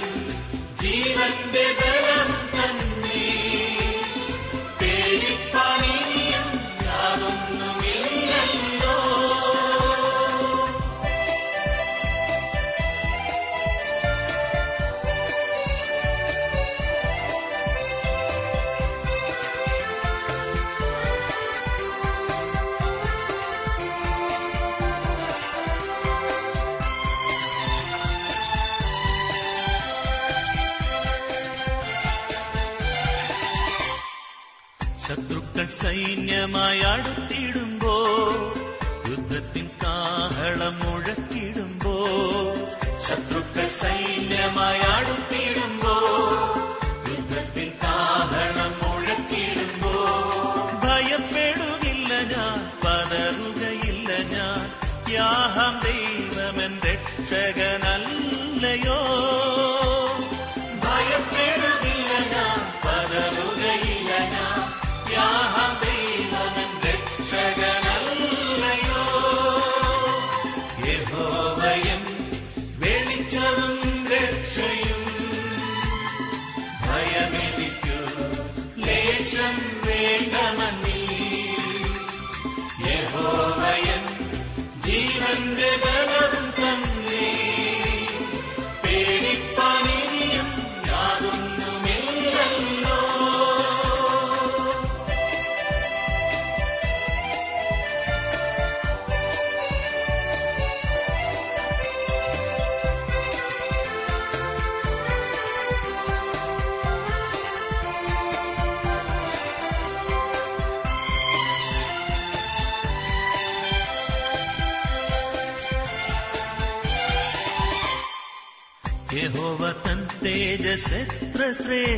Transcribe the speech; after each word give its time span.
மாயமாயாடும் 36.47 37.24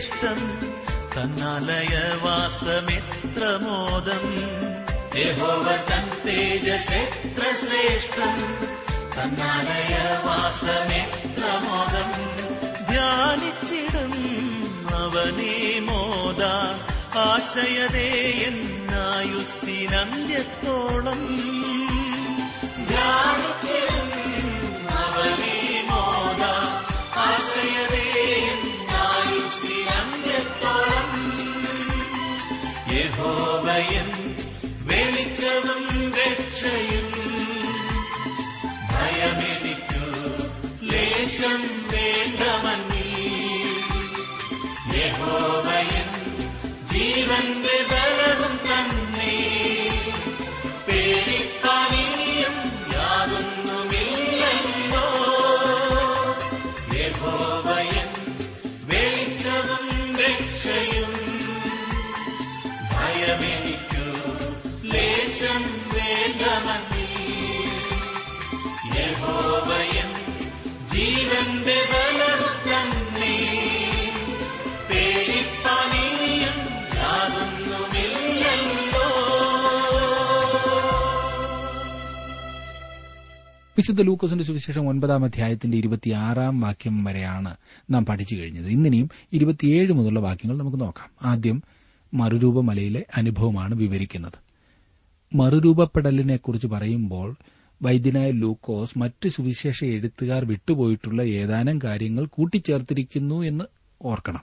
ശ്രേഷ്ഠം 0.06 0.41
തന്നാലയവാസമെത്ര 1.17 3.43
മോദം 3.62 4.25
യഹോവ 5.17 5.67
തൻ 5.91 6.05
ശ്രേഷ്ഠം 7.55 8.37
തന്നാലയവാസമെത്ര 9.16 11.45
മോദം 11.65 12.11
ധ്യാനിച്ചിടും 12.87 14.15
അവനെ 14.95 15.81
മോദ. 15.81 16.43
ആശയതേ 17.19 18.09
എന്നായുസ്സിനന്ത്യത്തോളം. 18.47 21.21
ധ്യാനിച്ചിടും 22.89 23.66
വെളിച്ചവും 35.47 36.13
രക്ഷയും. 36.13 37.10
ഭയമെനിക്കു 38.93 40.04
ലേശം 40.84 41.63
വേണ്ടമന്നി. 41.89 43.09
യഹോവയൻ 44.98 46.09
ജീവന്റെ 46.93 47.78
ബലവും 47.91 48.57
തന്നെ. 48.57 49.05
വിശുദ്ധ 83.86 84.03
ലൂക്കോസിന്റെ 84.03 84.44
സുവിശേഷം 84.44 84.88
ഒൻപതാം 84.88 85.24
അധ്യായത്തിന്റെ 85.24 85.78
ഇരുപത്തിയാറാം 85.78 86.60
വാക്യം 86.60 87.04
വരെയാണ് 87.04 87.56
നാം 87.91 88.06
പഠിച്ചു 88.06 88.34
കഴിഞ്ഞത്. 88.34 88.66
ഇന്നിനിയും 88.68 89.09
ഇരുപത്തിയേഴ് 89.33 89.92
മുതലുള്ള 89.92 90.21
വാക്യങ്ങൾ 90.21 90.59
നമുക്ക് 90.59 90.80
നോക്കാം. 90.80 91.10
ആദ്യം 91.22 91.62
മറുരൂപമലയിലെ 92.15 93.06
അനുഭവമാണ് 93.16 93.74
വിവരിക്കുന്നത്. 93.74 94.33
മറുരൂപപ്പെടലിനെക്കുറിച്ച് 95.34 96.66
പറയുമ്പോൾ 96.66 97.36
വൈദ്യനായ 97.83 98.30
ലൂക്കോസ് 98.30 98.98
മറ്റ് 98.98 99.28
സുവിശേഷ 99.28 99.84
എഴുത്തുകാർ 99.84 100.44
വിട്ടുപോയിട്ടുള്ള 100.44 101.22
ഏതാനും 101.22 101.80
കാര്യങ്ങൾ 101.84 102.27
കൂട്ടിച്ചേർത്തിരിക്കുന്നു 102.27 103.42
എന്ന് 103.42 103.65
ഓർക്കണം. 104.03 104.41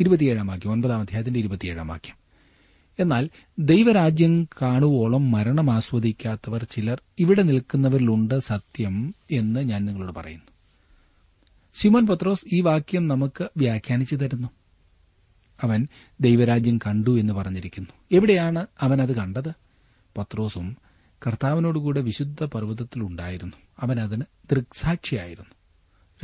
ഇരുപത്തിയേഴാം 0.00 0.46
വാക്യം 0.46 0.72
ഒൻപതാം 0.72 1.00
അധ്യായത്തിന്റെ 1.00 1.40
ഇരുപത്തിയേഴാം 1.40 1.88
വാക്യം. 1.88 2.25
എന്നാൽ 2.98 3.30
ദൈവരാജ്യം 3.58 4.44
കാണുവോളം 4.44 5.30
മരണം 5.30 5.70
ആസ്വദിക്കാത്തവർ 5.70 6.64
ചിലർ 6.64 7.02
ഇവിടെ 7.18 7.42
നിൽക്കുന്നവരിലുണ്ട് 7.42 8.38
സത്യം 8.38 9.14
എന്ന് 9.30 9.60
ഞാൻ 9.60 9.84
നിങ്ങളോട് 9.84 10.12
പറയുന്നു. 10.12 10.46
ശിമോൻ 11.74 12.06
പത്രോസ് 12.06 12.44
ഈ 12.52 12.60
വാക്യം 12.60 13.08
നമുക്ക് 13.08 13.48
വ്യാഖ്യാനിച്ചു 13.56 14.16
തരുന്നു. 14.16 14.48
അവൻ 15.62 15.88
ദൈവരാജ്യം 16.20 16.78
കണ്ടു 16.78 17.20
എന്ന് 17.20 17.32
പറഞ്ഞിരിക്കുന്നു. 17.32 17.88
എവിടെയാണ് 18.12 18.66
അവൻ 18.80 19.02
അത് 19.02 19.16
കണ്ടത്? 19.16 19.52
പത്രോസും 20.18 20.76
കർത്താവിനോടുകൂടെ 21.26 22.00
വിശുദ്ധ 22.00 22.44
പർവതത്തിലുണ്ടായിരുന്നു 22.44 23.56
അവൻ 23.80 24.00
അതിന് 24.00 24.22
ദൃക്സാക്ഷിയായിരുന്നു. 24.50 25.54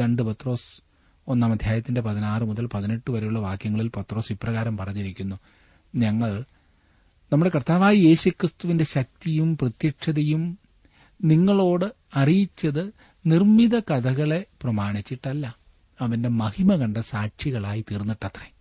രണ്ട് 0.00 0.22
പത്രോസ് 0.22 0.82
ഒന്നാം 1.28 1.52
അധ്യായത്തിന്റെ 1.52 2.00
പതിനാറ് 2.00 2.42
മുതൽ 2.42 2.66
പതിനെട്ട് 2.66 3.10
വരെയുള്ള 3.10 3.38
വാക്യങ്ങളിൽ 3.38 3.90
പത്രോസ് 3.96 4.32
ഇപ്രകാരം 4.32 4.76
പറഞ്ഞിരിക്കുന്നു. 4.76 5.36
ഞങ്ങൾ 5.94 6.44
നമ്മുടെ 7.32 7.50
കർത്താവായ 7.54 7.94
യേശുക്രിസ്തുവിന്റെ 7.94 8.84
ശക്തിയും 8.84 9.56
പ്രത്യക്ഷതയും 9.56 10.58
നിങ്ങളോട് 11.24 11.94
അറിയിച്ചത് 12.16 12.92
നിർമ്മിത 13.26 13.78
കഥകളെ 13.78 14.46
പ്രമാണിച്ചിട്ടല്ല. 14.62 15.56
അവന്റെ 16.00 16.28
മഹിമ 16.28 16.74
കണ്ട 16.74 16.96
സാക്ഷികളായി 16.96 17.84
തീർന്നിട്ടത്രേ. 17.90 18.52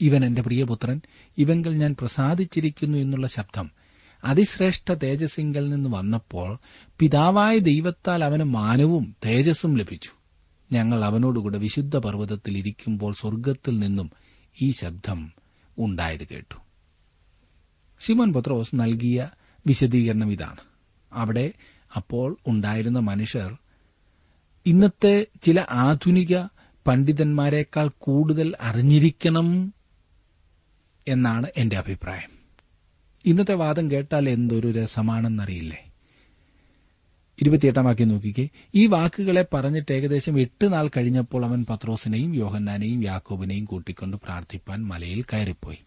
ഇവൻ 0.00 0.24
എന്റെ 0.24 0.42
പ്രിയപുത്രൻ 0.42 1.00
ഇവങ്കിൽ 1.38 1.76
ഞാൻ 1.76 1.96
പ്രസാദിച്ചിരിക്കുന്നു 2.00 2.98
എന്നുള്ള 2.98 3.26
ശബ്ദം 3.26 3.70
അതിശ്രേഷ്ഠ 4.24 4.92
തേജസ്സിങ്കൽ 4.92 5.68
നിന്ന് 5.68 5.90
വന്നപ്പോൾ 5.90 6.58
പിതാവായ 6.98 7.58
ദൈവത്താൽ 7.58 8.24
അവന് 8.24 8.42
മാനവും 8.42 9.16
തേജസ്സും 9.26 9.76
ലഭിച്ചു. 9.76 10.10
ഞങ്ങൾ 10.72 11.04
അവനോടുകൂടെ 11.04 11.58
വിശുദ്ധ 11.58 11.96
പർവതത്തിൽ 11.96 12.58
ഇരിക്കുമ്പോൾ 12.58 13.14
സ്വർഗത്തിൽ 13.20 13.78
നിന്നും 13.78 14.10
ഈ 14.62 14.70
ശബ്ദം 14.70 15.32
ഉണ്ടായത് 15.78 16.26
കേട്ടു. 16.28 16.69
ശിമോൻ 18.00 18.32
പത്രോസ് 18.32 18.70
നൽകിയ 18.74 19.30
വിശദീകരണം 19.66 20.32
ഇതാണ്. 20.32 20.60
അവിടെ 21.12 21.52
അപ്പോൾ 21.96 22.36
ഉണ്ടായിരുന്ന 22.46 22.98
മനുഷ്യർ 22.98 23.58
ഇന്നത്തെ 24.66 25.26
ചില 25.42 25.66
ആധുനിക 25.70 26.42
പണ്ഡിതന്മാരെക്കാൾ 26.86 27.90
കൂടുതൽ 27.98 28.54
അറിഞ്ഞിരിക്കണം 28.60 29.74
എന്നാണ് 31.08 31.46
എന്റെ 31.56 31.78
അഭിപ്രായം. 31.78 32.30
ഇന്നത്തെ 33.24 33.54
വാദം 33.54 33.90
കേട്ടാൽ 33.90 34.28
എന്തൊരു 34.28 34.72
രസമാണെന്നറിയില്ലേ? 34.72 35.92
ഇരുപത്തിയെട്ടാം 37.42 37.84
വാക്യം 37.84 38.08
നോക്കിക്കേ. 38.08 38.48
ഈ 38.74 38.86
വാക്കുകളെ 38.86 39.46
പറഞ്ഞിട്ട് 39.54 39.92
ഏകദേശം 39.92 40.40
എട്ട് 40.40 40.72
നാൾ 40.72 40.90
കഴിഞ്ഞപ്പോൾ 40.96 41.46
അവൻ 41.46 41.66
പത്രോസിനെയും 41.70 42.34
യോഹന്നാനെയും 42.34 43.04
യാക്കോബിനെയും 43.04 43.64
കൂട്ടിക്കൊണ്ട് 43.64 44.16
പ്രാർത്ഥിപ്പാൻ 44.16 44.86
മലയിൽ 44.86 45.22
കയറിപ്പോയി. 45.22 45.78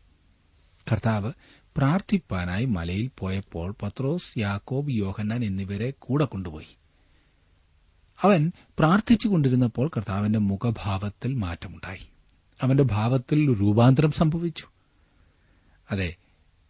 കർത്താവ് 0.91 1.31
പ്രാർത്ഥിപ്പാനായി 1.77 2.65
മലയിൽ 2.65 3.11
പോയപ്പോൾ 3.19 3.75
പത്രോസ് 3.81 4.39
യാക്കോബ് 4.39 4.91
യോഹന്നാൻ 4.91 5.45
എന്നിവരെ 5.45 5.93
കൂടെ 5.99 6.25
കൊണ്ടുപോയി. 6.25 6.77
അവൻ 8.21 8.51
പ്രാർത്ഥിച്ചുകൊണ്ടിരുന്നപ്പോൾ 8.79 9.91
കർത്താവിന്റെ 9.97 10.39
മുഖഭാവത്തിൽ 10.39 11.33
മാറ്റമുണ്ടായി. 11.33 12.07
അവന്റെ 12.61 12.83
ഭാവത്തിൽ 12.83 13.61
രൂപാന്തരം 13.61 14.11
സംഭവിച്ചു. 14.11 14.65
അതെ 15.91 16.15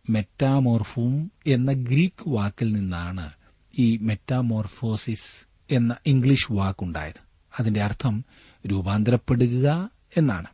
മെറ്റാമോർഫും 0.10 1.32
എന്ന 1.48 1.72
ഗ്രീക്ക് 1.72 2.30
വാക്കിൽ 2.30 2.74
നിന്നാണ് 2.74 3.32
ഈ 3.80 3.98
മെറ്റാമോർഫോസിസ് 3.98 5.48
എന്ന 5.72 5.96
ഇംഗ്ലീഷ് 6.06 6.52
വാക്കുണ്ടായത്. 6.52 7.22
അതിന്റെ 7.60 7.84
അർത്ഥം 7.84 8.26
രൂപാന്തരപ്പെടുക 8.68 9.90
എന്നാണ്. 10.18 10.48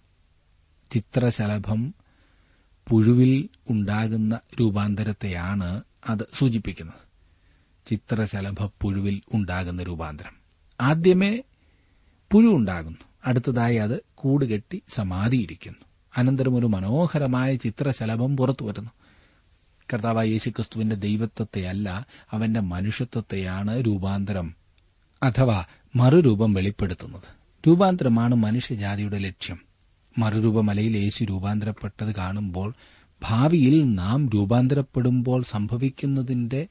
ചിത്രശലഭം 0.92 1.94
പുഴുവിൽ 2.90 3.50
ഉണ്ടാകുന്ന 3.70 4.40
രൂപാന്തരത്തെയാണ് 4.60 5.84
അത് 6.10 6.28
സൂചിപ്പിക്കുന്നത്. 6.34 7.10
ചിത്രശലഭ 7.86 8.66
പുഴുവിൽ 8.82 9.22
ഉണ്ടാകുന്ന 9.34 9.84
രൂപാന്തരം. 9.84 10.34
ആദ്യമേ 10.82 11.42
പുഴു 12.32 12.48
ഉണ്ടാകുന്നു. 12.48 12.98
അടുത്തതായി 13.26 13.76
അത് 13.76 14.04
കൂടുകെട്ടി 14.16 14.82
സമാധിയിരിക്കുന്നു. 14.88 15.80
അനന്തരം 16.18 16.56
ഒരു 16.56 16.66
മനോഹരമായ 16.66 17.56
ചിത്രശലഭം 17.56 18.38
പുറത്തു 18.38 18.66
വരുന്നു. 18.66 18.90
കർത്താവായ 19.94 20.28
യേശുക്രിസ്തുവിന്റെ 20.28 20.96
ദൈവത്വത്തെയല്ല 20.96 22.08
അവന്റെ 22.32 22.60
മനുഷ്യത്വത്തെയാണ് 22.60 23.82
രൂപാന്തരം 23.82 24.56
അഥവാ 25.24 25.66
മറുരൂപം 25.96 26.54
വെളിപ്പെടുത്തുന്നത്. 26.54 27.40
രൂപാന്തരമാണ് 27.68 28.36
മനുഷ്യജാതിയുടെ 28.36 29.18
ലക്ഷ്യം. 29.18 29.69
മറുരൂപമലയിൽ 30.20 30.98
യേശു 30.98 31.24
രൂപാന്തരപ്പെട്ടത് 31.24 32.16
കാണുമ്പോൾ 32.16 32.74
ഭാവിയിൽ 33.24 33.96
നാം 33.96 34.30
രൂപാന്തരപ്പെടുമ്പോൾ 34.30 35.44
സംഭവിക്കുന്നതിന്റെ 35.44 36.68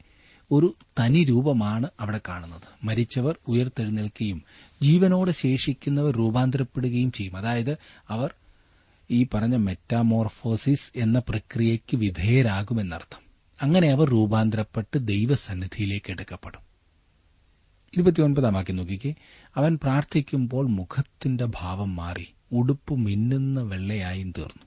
ഒരു 0.50 0.74
തനി 1.00 1.24
രൂപമാണ് 1.24 1.88
അവിടെ 2.00 2.20
കാണുന്നത്. 2.28 2.86
മരിച്ചവർ 2.86 3.36
ഉയർത്തെഴുന്നേൽക്കുകയും 3.48 4.42
ജീവനോടെ 4.82 5.32
ശേഷിക്കുന്നവർ 5.32 6.16
രൂപാന്തരപ്പെടുകയും 6.16 7.12
ചെയ്യും. 7.12 7.36
അതായത് 7.36 7.76
അവർ 8.08 8.34
ഈ 9.10 9.26
പറഞ്ഞ 9.34 9.56
മെറ്റാമോർഫോസിസ് 9.56 10.98
എന്ന 10.98 11.18
പ്രക്രിയയ്ക്ക് 11.18 11.96
വിധേയരാകുമെന്നർത്ഥം. 11.96 13.22
അങ്ങനെ 13.62 13.90
അവർ 13.90 14.10
രൂപാന്തരപ്പെട്ട് 14.10 15.06
ദൈവസന്നിധിയിലേക്ക് 15.06 16.10
എടുക്കപ്പെടും. 16.10 16.60
ഇരുപത്തിയൊൻപതാം 17.96 18.54
വാക്യം 18.54 18.76
നോക്കിക്കേ. 18.76 19.14
അവൻ 19.56 19.78
പ്രാർത്ഥിക്കുമ്പോൾ 19.82 20.68
മുഖത്തിന്റെ 20.68 21.44
ഭാവം 21.44 21.96
മാറി. 21.96 22.26
ഉടുപ്പ് 22.52 22.94
മിന്നുന്ന 22.94 23.60
വെള്ളയായും 23.60 24.32
തീർന്നു. 24.38 24.62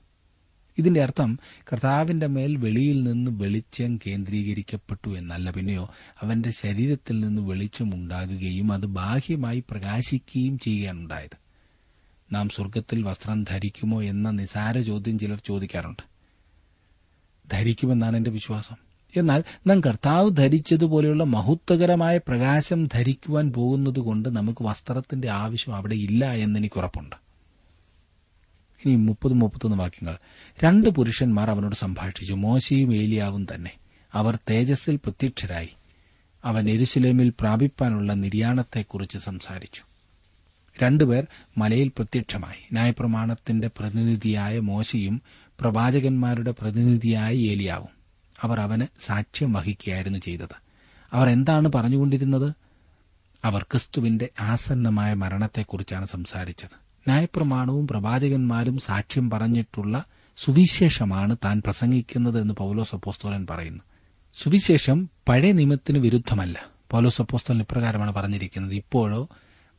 ഇതിന്റെ 0.78 1.02
അർത്ഥം 1.02 1.38
കർത്താവിന്റെ 1.72 2.26
മേൽ 2.26 2.56
വെളിയിൽ 2.56 3.02
നിന്ന് 3.02 3.30
വെളിച്ചം 3.34 3.98
കേന്ദ്രീകരിക്കപ്പെട്ടു 4.06 5.10
എന്നല്ല. 5.10 5.50
പിന്നെയോ 5.50 5.90
അവന്റെ 6.22 6.50
ശരീരത്തിൽ 6.50 7.20
നിന്ന് 7.20 7.42
വെളിച്ചം 7.42 7.94
ഉണ്ടാകുകയും 7.94 8.72
അത് 8.72 8.86
ബാഹ്യമായി 8.86 9.64
പ്രകാശിക്കുകയും 9.70 10.58
ചെയ്യുകയാണുണ്ടായത് 10.58 11.42
നാം 12.34 12.48
സ്വർഗത്തിൽ 12.48 13.02
വസ്ത്രം 13.02 13.44
ധരിക്കുമോ 13.44 14.02
എന്ന 14.02 14.30
നിസാര 14.30 14.80
ചോദ്യം 14.80 15.18
ചിലർ 15.18 15.40
ചോദിക്കാറുണ്ട്. 15.46 16.02
ധരിക്കുമെന്നാണ് 17.52 18.16
എന്റെ 18.16 18.30
വിശ്വാസം. 18.30 18.76
എന്നാൽ 19.16 19.44
നാം 19.66 19.80
കർത്താവ് 19.80 20.36
ധരിച്ചതുപോലെയുള്ള 20.36 21.24
മഹത്വകരമായ 21.24 22.18
പ്രകാശം 22.18 22.86
ധരിക്കുവാൻ 22.86 23.52
പോകുന്നതുകൊണ്ട് 23.52 24.28
നമുക്ക് 24.28 24.64
വസ്ത്രത്തിന്റെ 24.64 25.30
ആവശ്യം 25.30 25.74
അവിടെ 25.74 25.94
ഇല്ല 25.94 26.32
എന്നെനിക്ക് 26.32 26.78
ഉറപ്പുണ്ട്. 26.78 27.21
ഇനി 28.86 28.96
മുപ്പത് 28.96 29.32
മുപ്പത്തൊന്ന് 29.32 29.76
വാക്യങ്ങൾ. 29.76 30.18
രണ്ട് 30.64 30.88
പുരുഷന്മാർ 30.88 31.50
അവനോട് 31.50 31.74
സംഭാഷിച്ചു. 31.74 32.34
മോശയും 32.34 32.96
ഏലിയാവും 32.96 33.46
തന്നെ. 33.54 33.70
അവർ 34.14 34.38
തേജസ്സിൽ 34.50 34.96
പ്രത്യക്ഷരായി. 34.96 35.68
അവൻ 36.44 36.70
എരുസലേമിൽ 36.70 37.32
പ്രാപിപ്പാനുള്ള 37.40 38.12
നിര്യാണത്തെക്കുറിച്ച് 38.12 39.18
സംസാരിച്ചു. 39.18 39.82
രണ്ടുപേർ 40.82 41.26
മലയിൽ 41.58 41.88
പ്രത്യക്ഷമായി. 41.88 42.68
ന്യായപ്രമാണത്തിന്റെ 42.72 43.70
പ്രതിനിധിയായ 43.78 44.58
മോശയും 44.58 45.22
പ്രവാചകന്മാരുടെ 45.60 46.50
പ്രതിനിധിയായ 46.50 47.34
ഏലിയാവും. 47.34 47.88
അവർ 48.42 48.60
അവന് 48.60 48.86
സാക്ഷ്യം 49.00 49.52
വഹിക്കുകയായിരുന്നു 49.52 50.18
ചെയ്തത്. 50.18 50.62
അവർ 51.12 51.28
എന്താണ് 51.28 51.72
പറഞ്ഞുകൊണ്ടിരുന്നത്? 51.74 52.54
അവർ 53.44 53.62
ക്രിസ്തുവിന്റെ 53.62 54.28
ആസന്നമായ 54.40 55.14
മരണത്തെക്കുറിച്ചാണ് 55.14 56.06
സംസാരിച്ചത്. 56.06 56.81
ന്യായപ്രമാണവും 57.08 57.86
പ്രവാചകന്മാരും 57.86 58.78
സാക്ഷ്യം 58.78 59.30
പറഞ്ഞിട്ടുള്ള 59.30 60.04
സുവിശേഷമാണ് 60.36 61.36
താൻ 61.44 61.62
പ്രസംഗിക്കുന്നത് 61.66 62.40
എന്ന് 62.40 62.54
പൗലോസ് 62.54 62.94
അപ്പോസ്തോലൻ 62.94 63.46
പറയുന്നു. 63.50 63.82
സുവിശേഷം 64.34 65.10
പഴയ 65.28 65.52
നിയമത്തിന് 65.52 65.98
വിരുദ്ധമല്ല. 65.98 66.66
പൗലോസ് 66.90 67.22
അപ്പോസ്തോലൻ 67.22 67.60
ഇപ്രകാരമാണ് 67.60 68.12
പറഞ്ഞിരിക്കുന്നത്. 68.12 68.74
ഇപ്പോഴോ 68.74 69.28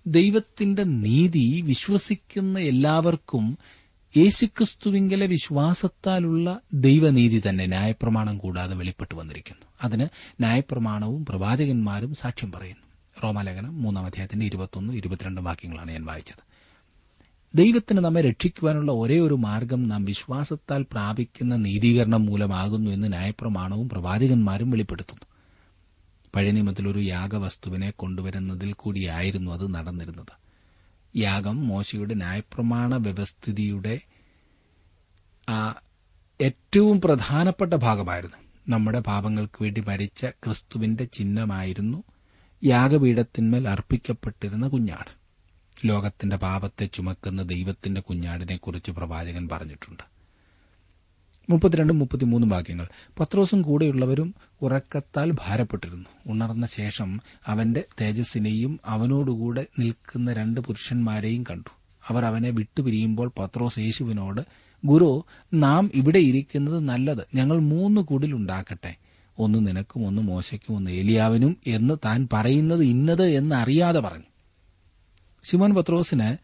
ദൈവത്തിന്റെ 0.08 0.84
നീതി 0.84 1.62
വിശ്വസിക്കുന്ന 1.62 2.60
എല്ലാവർക്കും 2.60 3.58
യേശുക്രിസ്തുവിങ്കലെ 4.18 5.26
വിശ്വാസത്താലുള്ള 5.26 6.60
ദൈവനീതി 6.74 7.42
തന്നെ 7.50 7.66
ന്യായപ്രമാണം 7.66 8.38
കൂടാതെ 8.38 8.76
വെളിപ്പെട്ടു 8.76 9.16
വന്നിരിക്കുന്നു. 9.16 9.66
അതിന് 9.84 10.08
ന്യായപ്രമാണവും 10.40 11.26
പ്രവാചകന്മാരും 11.26 12.16
സാക്ഷ്യം 12.16 12.52
പറയുന്നു. 12.52 12.84
റോമാലേഖനം 13.24 13.82
മൂന്നാം 13.82 14.06
അധ്യായത്തിന്റെ 14.06 14.46
ഇരുപത്തൊന്ന് 14.46 14.94
ഇരുപത്തിരണ്ട് 14.94 15.42
വാക്യങ്ങളാണ് 15.42 15.92
ഞാൻ 15.92 16.06
വായിച്ചത്. 16.06 16.53
ദൈവത്തിന് 17.56 17.98
നമ്മെ 17.98 18.22
രക്ഷിക്കുവാനുള്ള 18.22 18.92
ഒരേ 18.92 19.20
ഒരു 19.20 19.34
മാർഗം 19.34 19.88
നാം 19.90 20.04
വിശ്വാസത്താൽ 20.04 20.86
പ്രാപിക്കുന്ന 20.92 21.56
നീതീകരണം 21.56 22.26
മൂലമാകുന്നു 22.26 22.92
എന്ന് 22.92 23.08
ന്യായപ്രമാണവും 23.08 23.90
പ്രവാചകന്മാരും 23.90 24.70
വെളിപ്പെടുത്തുന്നു. 24.70 25.26
പഴയ 26.36 26.52
നിയമത്തിൽ 26.52 26.88
ഒരു 26.88 27.00
യാഗവസ്തുവിനെ 27.00 27.90
കൊണ്ടുവരുന്നതിൽ 27.90 28.74
കൂടിയായിരുന്നു 28.74 29.52
അത് 29.52 29.76
നടന്നിരുന്നത്. 29.76 30.34
യാഗം 31.16 31.68
മോശയുടെ 31.68 32.14
ന്യായപ്രമാണ 32.14 32.96
വ്യവസ്ഥിതിയുടെ 32.96 34.00
ഏറ്റവും 36.42 37.02
പ്രധാനപ്പെട്ട 37.02 37.74
ഭാഗമായിരുന്നു. 37.74 38.38
നമ്മുടെ 38.70 39.00
പാപങ്ങൾക്ക് 39.00 39.64
വേണ്ടി 39.64 39.82
മരിച്ച 39.82 40.26
ക്രിസ്തുവിന്റെ 40.26 41.04
ചിഹ്നമായിരുന്നു 41.06 42.04
യാഗപീഠത്തിന്മേൽ 42.64 43.70
അർപ്പിക്കപ്പെട്ടിരുന്ന 43.70 44.68
കുഞ്ഞാട്. 44.68 45.23
ലോകത്തിന്റെ 45.86 46.36
പാപത്തെ 46.36 46.86
ചുമക്കുന്ന 46.86 47.44
ദൈവത്തിന്റെ 47.44 48.02
കുഞ്ഞാടിനെക്കുറിച്ച് 48.02 48.92
പ്രവാചകൻ 48.92 49.50
പറഞ്ഞിട്ടുണ്ട്. 49.52 50.14
മുപ്പത്തിരണ്ടും 51.50 52.00
വാക്യങ്ങൾ. 52.50 52.88
പത്രോസും 53.20 53.62
കൂടെയുള്ളവരും 53.62 54.36
ഉറക്കത്താൽ 54.62 55.32
ഭാരപ്പെട്ടിരുന്നു. 55.32 56.10
ഉണർന്ന 56.28 56.66
ശേഷം 56.66 57.22
അവന്റെ 57.46 57.84
തേജസ്സിനെയും 58.02 58.80
അവനോടുകൂടെ 58.86 59.66
നിൽക്കുന്ന 59.80 60.34
രണ്ട് 60.34 60.62
പുരുഷന്മാരെയും 60.62 61.44
കണ്ടു. 61.44 61.70
അവർ 62.08 62.26
അവനെ 62.26 62.50
വിട്ടുപിരിയുമ്പോൾ 62.50 63.32
പത്രോസ് 63.38 63.80
യേശുവിനോട് 63.80 64.42
ഗുരു 64.86 65.26
നാം 65.54 65.92
ഇവിടെ 65.96 66.20
ഇരിക്കുന്നത് 66.20 66.80
നല്ലത്. 66.80 67.28
ഞങ്ങൾ 67.36 67.58
മൂന്ന് 67.58 68.02
കുടിലുണ്ടാക്കട്ടെ 68.02 68.96
ഒന്ന് 69.40 69.68
നിനക്കും 69.68 70.08
ഒന്ന് 70.08 70.22
മോശയ്ക്കും 70.22 70.76
ഒന്ന് 70.76 70.92
ഏലിയാവിനും 70.92 71.58
എന്ന് 71.68 71.94
താൻ 72.06 72.28
പറയുന്നത് 72.34 72.84
ഇന്നത് 72.84 73.26
എന്ന് 73.26 73.56
അറിയാതെ 73.56 74.00
പറഞ്ഞു. 74.00 74.33
ശിമോൻ 75.44 75.76
പത്രോസിന് 75.76 76.38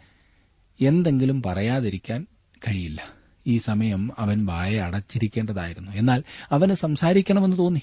എന്തെങ്കിലും 0.83 1.43
പറയാതിരിക്കാൻ 1.43 2.27
കഴിയില്ല. 2.67 3.01
ഈ 3.47 3.57
സമയം 3.57 4.11
അവൻ 4.19 4.45
വായ 4.45 4.77
അടച്ചിരിക്കേണ്ടതായിരുന്നു. 4.77 5.91
എന്നാൽ 5.91 6.23
അവന് 6.51 6.73
സംസാരിക്കണമെന്ന് 6.73 7.57
തോന്നി. 7.57 7.81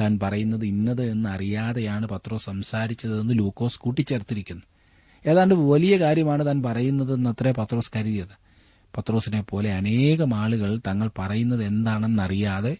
താൻ 0.00 0.18
പറയുന്നത് 0.22 0.64
ഇന്നത് 0.64 1.02
എന്ന് 1.02 1.28
അറിയാതെയാണ് 1.28 2.06
പത്രോസ് 2.06 2.44
സംസാരിച്ചതെന്ന് 2.44 3.38
ലൂക്കോസ് 3.38 3.78
കൂട്ടിച്ചേർത്തിരിക്കുന്നു. 3.78 4.62
ഏതാണ്ട് 5.26 5.54
വലിയ 5.54 5.96
കാര്യമാണ് 5.96 6.46
താൻ 6.46 6.62
പറയുന്നതെന്നത്രേ 6.62 7.52
പത്രോസ് 7.52 7.90
കരുതിയത്. 7.96 8.48
പത്രോസിനെ 8.96 9.42
പോലെ 9.42 9.72
അനേകം 9.72 10.34
ആളുകൾ 10.34 10.80
തങ്ങൾ 10.86 11.10
പറയുന്നത് 11.18 11.64
എന്താണെന്നറിയാതെ 11.64 12.76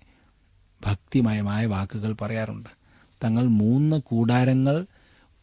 ഭക്തിമയമായ 0.87 1.67
വാക്കുകൾ 1.67 2.13
പറയാറുണ്ട്. 2.13 2.69
തങ്ങൾ 3.25 3.45
മൂന്ന് 3.45 3.97
കൂടാരങ്ങൾ 3.97 4.87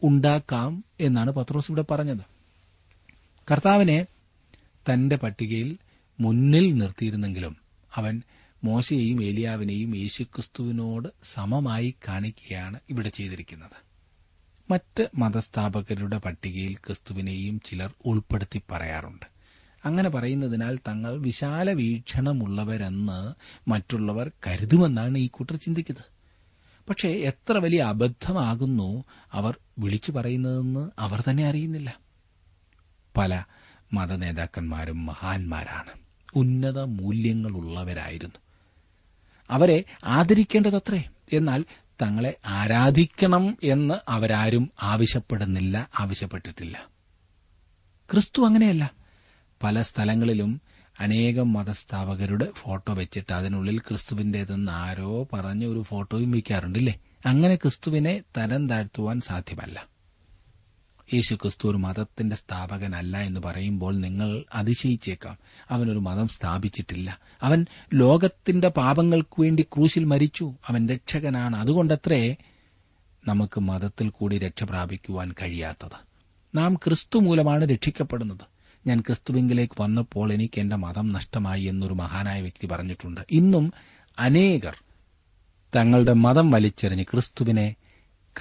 ഉണ്ടാക്കാം 0.02 0.84
എന്നാണ് 1.00 1.30
പത്രോസ് 1.30 1.70
ഇവിടെ 1.70 1.84
പറഞ്ഞത്. 1.90 2.35
കർത്താവിനെ 3.50 4.06
തന്റെ 4.92 5.16
പട്ടികയിൽ 5.16 5.78
മുന്നിൽ 6.20 6.74
നിർത്തിയിരുന്നെങ്കിലും 6.74 7.56
അവൻ 7.94 8.22
മോശയെയും 8.64 9.22
ഏലിയാവിനെയും 9.22 9.96
യേശുക്രിസ്തുവിനോട് 9.96 11.08
സമമായി 11.34 11.94
കാണിക്കുകയാണ് 12.08 12.80
ഇവിടെ 12.90 13.08
ചെയ്തിരിക്കുന്നത്. 13.08 13.86
മറ്റ് 14.70 15.10
മതസ്ഥാപകരുടെ 15.14 16.18
പട്ടികയിൽ 16.18 16.74
ക്രിസ്തുവിനെയും 16.74 17.60
ചിലർ 17.64 17.94
ഉൾപ്പെടുത്തി 18.04 18.62
പറയാറുണ്ട്. 18.70 19.26
അങ്ങനെ 19.84 20.08
പറയുന്നതിനാൽ 20.08 20.78
തങ്ങൾ 20.88 21.18
വിശാല 21.18 21.72
വീക്ഷണമുള്ളവരെന്ന് 21.72 23.34
മറ്റുള്ളവർ 23.70 24.30
കരുതുമെന്നാണ് 24.46 25.18
ഈ 25.18 25.26
കൂട്ടർ 25.26 25.56
ചിന്തിക്കുന്നത്. 25.56 26.04
പക്ഷേ 26.88 27.08
എത്ര 27.08 27.52
വലിയ 27.52 27.82
അബദ്ധമാകുന്നു 27.82 29.04
അവർ 29.32 29.58
വിളിച്ചു 29.78 30.12
പറയുന്നതെന്ന് 30.12 30.90
അവർ 30.98 31.24
തന്നെ 31.30 31.46
അറിയുന്നില്ല. 31.46 32.05
പല 33.16 33.42
മതനേതാക്കന്മാരും 33.92 35.06
മഹാന്മാരാണ്. 35.06 35.90
ഉന്നത 36.34 36.80
മൂല്യങ്ങളുള്ളവരായിരുന്നു. 36.80 38.34
അവരെ 39.50 39.84
ആദരിക്കേണ്ടതത്രേ. 40.04 41.04
എന്നാൽ 41.32 41.64
തങ്ങളെ 42.02 42.34
ആരാധിക്കണം 42.46 43.56
എന്ന് 43.62 43.94
അവരാരും 44.08 44.70
ആവശ്യപ്പെടുന്നില്ല 44.82 45.88
ആവശ്യപ്പെട്ടിട്ടില്ല. 45.98 46.88
ക്രിസ്തു 48.12 48.42
അങ്ങനെയല്ല. 48.46 48.90
പല 49.62 49.82
സ്ഥലങ്ങളിലും 49.82 50.60
അനേകം 51.00 51.52
മതസ്ഥാപകരുടെ 51.52 52.46
ഫോട്ടോ 52.54 52.94
വെച്ചിട്ട് 52.94 53.32
അതിനുള്ളിൽ 53.32 53.78
ക്രിസ്തുവിന്റേതെന്ന് 53.78 54.72
ആരോ 54.72 55.28
പറഞ്ഞ 55.32 55.66
ഒരു 55.66 55.82
ഫോട്ടോയും 55.82 56.30
വയ്ക്കാറുണ്ടല്ലേ? 56.30 56.98
അങ്ങനെ 57.26 57.54
ക്രിസ്തുവിനെ 57.54 58.22
തരം 58.36 58.68
താഴ്ത്തുവാൻ 58.68 59.20
സാധ്യമല്ല. 59.20 59.95
യേശു 61.14 61.34
ക്രിസ്തു 61.34 61.68
ഒരു 61.68 61.76
മതത്തിന്റെ 61.76 62.36
സ്ഥാപകനല്ല 62.36 63.18
എന്ന് 63.18 63.40
പറയുമ്പോൾ 63.40 63.96
നിങ്ങൾ 63.96 64.44
അതിശയിച്ചേക്കാം. 64.54 65.38
അവനൊരു 65.70 65.98
മതം 65.98 66.28
സ്ഥാപിച്ചിട്ടില്ല. 66.28 67.18
അവൻ 67.42 67.66
ലോകത്തിന്റെ 67.94 68.68
പാപങ്ങൾക്ക് 68.68 69.40
വേണ്ടി 69.40 69.62
ക്രൂശിൽ 69.62 70.04
മരിച്ചു. 70.04 70.54
അവൻ 70.68 70.88
രക്ഷകനാണ്. 70.88 71.56
അതുകൊണ്ടത്രേ 71.56 72.36
നമുക്ക് 73.28 73.60
മതത്തിൽ 73.60 74.08
കൂടി 74.08 74.38
രക്ഷ 74.38 74.64
പ്രാപിക്കുവാൻ 74.64 75.32
കഴിയാത്തത്. 75.42 76.06
നാം 76.54 76.74
ക്രിസ്തു 76.74 77.18
മൂലമാണ് 77.18 77.64
രക്ഷിക്കപ്പെടുന്നത്. 77.64 78.56
ഞാൻ 78.86 79.00
ക്രിസ്തുവിങ്കിലേക്ക് 79.00 79.82
വന്നപ്പോൾ 79.82 80.32
എനിക്ക് 80.32 80.60
എന്റെ 80.60 80.76
മതം 80.76 81.12
നഷ്ടമായി 81.12 81.62
എന്നൊരു 81.62 81.94
മഹാനായ 81.94 82.40
വ്യക്തി 82.40 82.66
പറഞ്ഞിട്ടുണ്ട്. 82.66 83.20
ഇന്നും 83.30 83.72
അനേകർ 84.18 84.76
തങ്ങളുടെ 85.76 86.12
മതം 86.12 86.50
വലിച്ചെറിഞ്ഞ് 86.50 87.04
ക്രിസ്തുവിനെ 87.04 87.74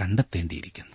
കണ്ടെത്തേണ്ടിയിരിക്കുന്നു. 0.01 0.94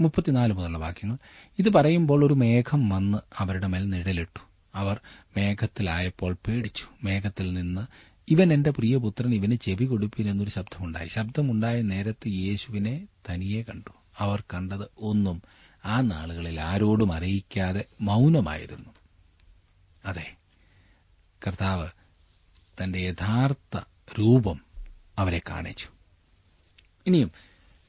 മുപ്പത്തിനാല് 0.00 0.52
മുതലുള്ള 0.52 0.78
വാക്യങ്ങൾ. 0.78 1.16
ഇത് 1.58 1.72
പറയുമ്പോൾ 1.72 2.24
ഒരു 2.24 2.34
മേഘം 2.34 2.88
വന്ന് 2.88 3.18
അവരുടെ 3.38 3.66
മേൽ 3.66 3.88
നിഴലിട്ടു. 3.88 4.40
അവർ 4.74 5.00
മേഘത്തിലായപ്പോൾ 5.36 6.36
പേടിച്ചു. 6.46 6.84
മേഘത്തിൽ 7.04 7.54
നിന്ന് 7.54 7.86
ഇവൻ 8.28 8.52
എന്റെ 8.52 8.70
പ്രിയപുത്രൻ 8.70 9.34
ഇവന് 9.34 9.54
ചെവി 9.54 9.84
കൊടുപ്പിൻ 9.84 10.30
എന്നൊരു 10.30 10.50
ശബ്ദമുണ്ടായി. 10.50 11.08
ശബ്ദമുണ്ടായ 11.08 11.82
നേരത്ത് 11.82 12.28
യേശുവിനെ 12.28 13.08
തനിയെ 13.30 13.62
കണ്ടു. 13.62 13.90
അവർ 14.18 14.44
കണ്ടത് 14.54 14.90
ഒന്നും 14.98 15.42
ആ 15.84 16.00
നാളുകളിൽ 16.00 16.60
ആരോടും 16.60 17.12
അറിയിക്കാതെ 17.12 17.84
മൗനമായിരുന്നു. 18.00 18.90
അതെ 20.04 20.36
കർത്താവ് 21.46 21.88
തന്റെ 22.82 22.98
യഥാർത്ഥ 22.98 23.76
രൂപം 24.20 24.60
അവരെ 25.18 25.40
കാണിച്ചു. 25.50 25.88
ഇനിയും 27.06 27.32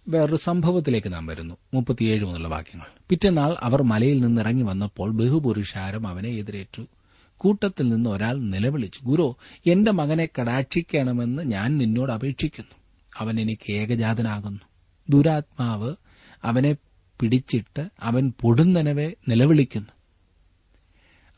വേറൊരു 0.07 0.35
സംഭവത്തിലേക്ക് 0.35 1.13
നാം 1.13 1.25
വരുന്നു. 1.25 1.57
മുപ്പത്തിയേഴ് 1.74 2.25
മുതലുള്ള 2.25 2.47
വാക്യങ്ങൾ. 2.47 2.85
പിറ്റേന്നാൾ 3.09 3.55
അവർ 3.59 3.83
മലയിൽ 3.83 4.19
നിന്ന് 4.19 4.41
ഇറങ്ങി 4.41 4.63
വന്നപ്പോൾ 4.63 5.12
ബഹുപുരുഷാരം 5.12 6.07
അവനെ 6.07 6.29
എതിരേറ്റു. 6.29 6.88
കൂട്ടത്തിൽ 7.38 7.89
നിന്ന് 7.89 8.09
ഒരാൾ 8.09 8.38
നിലവിളിച്ചു 8.38 9.00
ഗുരു 9.03 9.38
എന്റെ 9.67 9.91
മകനെ 9.91 10.29
കടാക്ഷിക്കണമെന്ന് 10.41 11.43
ഞാൻ 11.43 11.77
നിന്നോട് 11.77 12.12
അപേക്ഷിക്കുന്നു. 12.12 12.75
അവൻ 13.17 13.39
എനിക്ക് 13.39 13.71
ഏകജാതനാകുന്നു. 13.71 14.59
ദുരാത്മാവ് 15.09 15.95
അവനെ 16.43 16.75
പിടിച്ചിട്ട് 17.19 17.89
അവൻ 18.00 18.33
പൊടുന്നനവെ 18.41 19.13
നിലവിളിക്കുന്നു. 19.29 19.89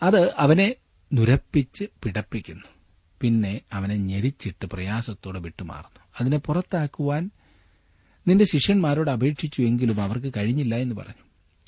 അത് 0.04 0.34
അവനെ 0.36 0.76
നുരപ്പിച്ച് 1.14 1.84
പിടപ്പിക്കുന്നു. 2.04 2.66
പിന്നെ 3.22 3.62
അവനെ 3.74 3.96
ഞെരിച്ചിട്ട് 3.96 4.66
പ്രയാസത്തോടെ 4.66 5.40
വിട്ടുമാറുന്നു. 5.40 6.00
അതിനെ 6.22 6.38
പുറത്താക്കുവാൻ 6.38 7.30
നിന്റെ 8.28 8.46
ശിഷ്യന്മാരോട് 8.46 9.12
അപേക്ഷിച്ചു 9.12 9.62
എങ്കിലും 9.62 10.02
അവർക്ക് 10.02 10.34
കഴിഞ്ഞില്ല 10.38 10.76
എന്ന് 10.76 10.96
പറഞ്ഞു. 10.96 11.28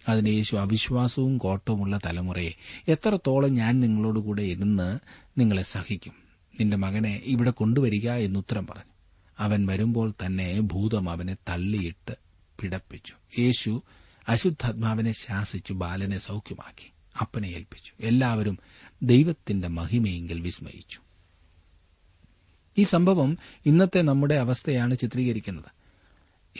അതിന് 0.10 0.30
യേശു 0.30 0.56
അവിശ്വാസവും 0.56 1.38
കോട്ടവുമുള്ള 1.38 2.00
തലമുറയെ 2.06 2.52
എത്രത്തോളം 2.88 3.54
ഞാൻ 3.54 3.80
നിങ്ങളോടുകൂടെ 3.80 4.42
ഇരുന്ന് 4.42 5.00
നിങ്ങളെ 5.38 5.62
സഹിക്കും? 5.62 6.14
നിന്റെ 6.60 6.78
മകനെ 6.78 7.22
ഇവിടെ 7.26 7.52
കൊണ്ടുവരിക 7.52 8.12
എന്നുത്തരം 8.12 8.68
പറഞ്ഞു. 8.68 8.94
അവൻ 9.40 9.66
വരുമ്പോൾ 9.66 10.14
തന്നെ 10.26 10.60
ഭൂതം 10.60 11.10
അവനെ 11.10 11.34
തള്ളിയിട്ട് 11.50 12.18
പിടപ്പിച്ചു. 12.60 13.42
യേശു 13.42 13.84
അശുദ്ധാത്മാവിനെ 14.30 15.12
ശാസിച്ചു 15.12 15.74
ബാലനെ 15.74 16.20
സൌഖ്യമാക്കി 16.20 16.92
അപ്പനെ 17.22 17.48
ഏൽപ്പിച്ചു. 17.48 17.94
എല്ലാവരും 18.00 18.60
ദൈവത്തിന്റെ 19.04 19.68
മഹിമയെങ്കിൽ 19.68 20.42
വിസ്മയിച്ചു. 20.42 21.00
ഈ 22.78 22.84
സംഭവം 22.84 23.38
ഇന്നത്തെ 23.66 24.02
നമ്മുടെ 24.02 24.36
അവസ്ഥയാണ് 24.36 24.98
ചിത്രീകരിക്കുന്നത്. 24.98 25.79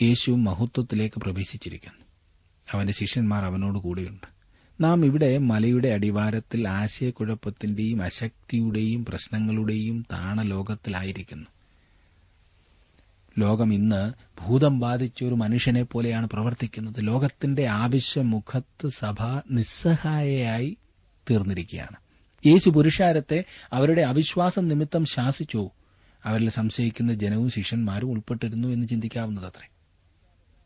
യേശു 0.02 0.30
മഹത്വത്തിലേക്ക് 0.30 1.20
പ്രവേശിച്ചിരിക്കുന്നു. 1.20 2.04
അവന്റെ 2.72 2.92
ശിഷ്യന്മാർ 2.92 3.44
അവനോട് 3.44 3.78
കൂടെയുണ്ട്. 3.78 4.26
നാം 4.82 5.04
ഇവിടെ 5.04 5.38
മലയുടെ 5.38 5.88
അടിവാരത്തിൽ 5.88 6.68
ആശയക്കുഴപ്പത്തിന്റെയും 6.68 8.02
അശക്തിയുടെയും 8.02 9.04
പ്രശ്നങ്ങളുടെയും 9.04 10.06
താണലോകത്തിലായിരിക്കുന്നു. 10.12 11.46
ലോകം 13.38 13.74
ഇന്ന് 13.74 14.12
ഭൂതം 14.40 14.78
ബാധിച്ച 14.78 15.24
ഒരു 15.24 15.34
മനുഷ്യനെ 15.34 15.82
പോലെയാണ് 15.82 16.26
പ്രവർത്തിക്കുന്നത്. 16.26 16.94
ലോകത്തിന്റെ 16.98 17.66
ആവശ്യമുഖത്ത് 17.66 18.88
സഭ 18.88 19.16
നിസ്സഹായയായി 19.50 20.76
തീർന്നിരിക്കുകയാണ്. 21.30 21.96
യേശു 22.46 22.70
പുരുഷാരത്തെ 22.70 23.44
അവരുടെ 23.72 24.02
അവിശ്വാസം 24.02 24.68
നിമിത്തം 24.68 25.04
ശാസിച്ചു. 25.04 25.70
അവരിൽ 26.24 26.50
സംശയിക്കുന്ന 26.50 27.14
ജനവും 27.14 27.50
ശിഷ്യന്മാരും 27.50 28.10
ഉൾപ്പെട്ടിരുന്നു 28.10 28.68
എന്ന് 28.68 28.88
ചിന്തിക്കാവുന്നതത്രേ. 28.88 29.69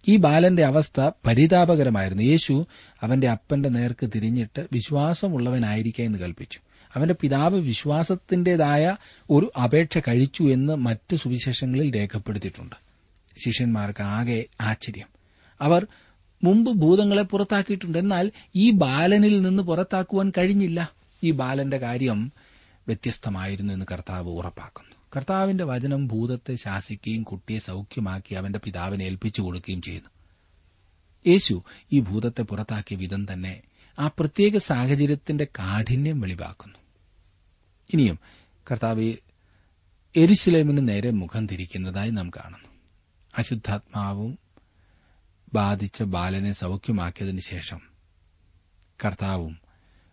ഈ 0.09 0.17
ബാലന്റെ 0.17 0.65
അവസ്ഥ 0.65 1.11
പരിതാപകരമായിരുന്നു. 1.27 2.23
യേശു 2.23 2.67
അവന്റെ 3.03 3.29
അപ്പന്റെ 3.29 3.69
നേർക്ക് 3.69 4.11
തിരിഞ്ഞിട്ട് 4.15 4.67
വിശ്വാസമുള്ളവനായിരിക്കുക 4.73 6.05
എന്ന് 6.05 6.19
കൽപ്പിച്ചു. 6.19 6.59
അവന്റെ 6.95 7.15
പിതാവ് 7.21 7.59
വിശ്വാസത്തിന്റേതായ 7.59 8.97
ഒരു 9.31 9.53
അപേക്ഷ 9.63 9.99
കഴിച്ചു 9.99 10.43
എന്ന് 10.43 10.73
മറ്റ് 10.73 11.17
സുവിശേഷങ്ങളിൽ 11.17 11.95
രേഖപ്പെടുത്തിയിട്ടുണ്ട്. 11.95 12.77
ശിഷ്യന്മാർക്ക് 13.45 14.03
ആകെ 14.03 14.45
ആശ്ചര്യം. 14.61 15.07
അവർ 15.61 15.87
മുമ്പ് 16.45 16.73
ഭൂതങ്ങളെ 16.73 17.23
പുറത്താക്കിയിട്ടുണ്ട്. 17.23 17.99
എന്നാൽ 17.99 18.33
ഈ 18.55 18.71
ബാലനിൽ 18.71 19.43
നിന്ന് 19.43 19.63
പുറത്താക്കുവാൻ 19.63 20.33
കഴിഞ്ഞില്ല. 20.39 20.93
ഈ 21.25 21.31
ബാലന്റെ 21.31 21.77
കാര്യം 21.77 22.33
വ്യത്യസ്തമായിരുന്നു 22.87 23.73
എന്ന് 23.73 23.87
കർത്താവ് 23.93 24.29
ഉറപ്പാക്കുന്നു. 24.29 24.94
കർത്താവിന്റെ 25.17 25.65
വചനം 25.65 26.07
ഭൂതത്തെ 26.07 26.55
ശാസിക്കുകയും 26.55 27.23
കുട്ടിയെ 27.23 27.59
സൌഖ്യമാക്കി 27.59 28.35
അവന്റെ 28.35 28.59
പിതാവിനെ 28.59 29.05
ഏൽപ്പിച്ചു 29.05 29.43
കൊടുക്കുകയും 29.43 29.83
ചെയ്യുന്നു. 29.83 30.09
യേശു 31.27 31.63
ഈ 31.93 32.01
ഭൂതത്തെ 32.01 32.43
പുറത്താക്കിയ 32.43 32.97
വിധം 32.97 33.33
തന്നെ 33.33 33.63
ആ 33.99 34.07
പ്രത്യേക 34.07 34.57
സാഹചര്യത്തിന്റെ 34.57 35.45
കാഠിന്യം 35.45 36.21
വെളിവാക്കുന്നു. 36.21 36.79
ഇനിയും 37.93 38.19
കർത്താവ് 38.71 39.15
എരിശിലേമിന് 40.17 40.89
നേരെ 40.89 41.11
മുഖം 41.11 41.47
തിരിക്കുന്നതായി 41.47 42.11
നാം 42.11 42.31
കാണുന്നു. 42.31 42.69
അശുദ്ധാത്മാവും 43.39 44.39
ബാധിച്ച 45.55 46.03
ബാലനെ 46.03 46.53
സൌഖ്യമാക്കിയതിനു 46.53 47.41
ശേഷം 47.41 47.81
കർത്താവും 49.05 49.59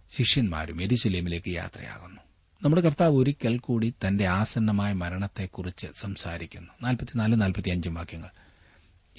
ശിഷ്യന്മാരും 0.10 0.84
എരിശിലേമിലേക്ക് 0.84 1.50
യാത്രയാകുന്നു. 1.50 2.22
നമ്മുടെ 2.64 2.82
കർത്താവ് 2.82 3.16
ഒരിക്കൽ 3.16 3.58
കൂടി 3.58 3.94
തന്റെ 4.08 4.28
ആസന്നമായ 4.28 4.94
മരണത്തെക്കുറിച്ച് 4.94 5.88
സംസാരിക്കുന്നു. 6.02 6.68
നാൽപ്പത്തിനാല് 6.82 7.42
നാൽപ്പത്തിയഞ്ചും 7.42 7.94
വാക്യങ്ങൾ. 7.94 8.30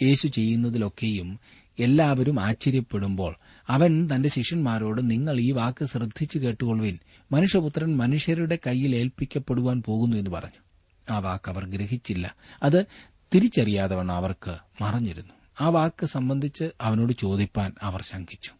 യേശു 0.03 0.27
ചെയ്യുന്നതിലൊക്കെയും 0.27 1.41
എല്ലാവരും 1.79 2.41
ആശ്ചര്യപ്പെടുമ്പോൾ 2.41 3.35
അവൻ 3.69 4.09
തന്റെ 4.15 4.29
ശിഷ്യന്മാരോട് 4.29 5.11
നിങ്ങൾ 5.11 5.41
ഈ 5.41 5.51
വാക്ക് 5.51 5.85
ശ്രദ്ധിച്ചു 5.85 6.39
കേട്ടുകൊള്ളുവിൻ. 6.39 6.99
മനുഷ്യപുത്രൻ 7.33 7.97
മനുഷ്യരുടെ 7.97 8.59
കയ്യിൽ 8.67 8.97
ഏൽപ്പിക്കപ്പെടുവാൻ 8.97 9.83
പോകുന്നു 9.83 10.17
എന്ന് 10.17 10.31
പറഞ്ഞു. 10.31 10.63
ആ 11.11 11.19
വാക്ക് 11.19 11.51
അവർ 11.51 11.65
ഗ്രഹിച്ചില്ല. 11.65 12.37
അത് 12.63 12.87
തിരിച്ചറിയാതവണ്ണം 13.35 14.15
അവർക്ക് 14.15 14.57
മറഞ്ഞിരുന്നു. 14.83 15.35
ആ 15.61 15.69
വാക്ക് 15.69 16.07
സംബന്ധിച്ച് 16.07 16.71
അവനോട് 16.81 17.13
ചോദിപ്പാൻ 17.13 17.73
അവർ 17.83 18.03
ശങ്കിച്ചു. 18.03 18.51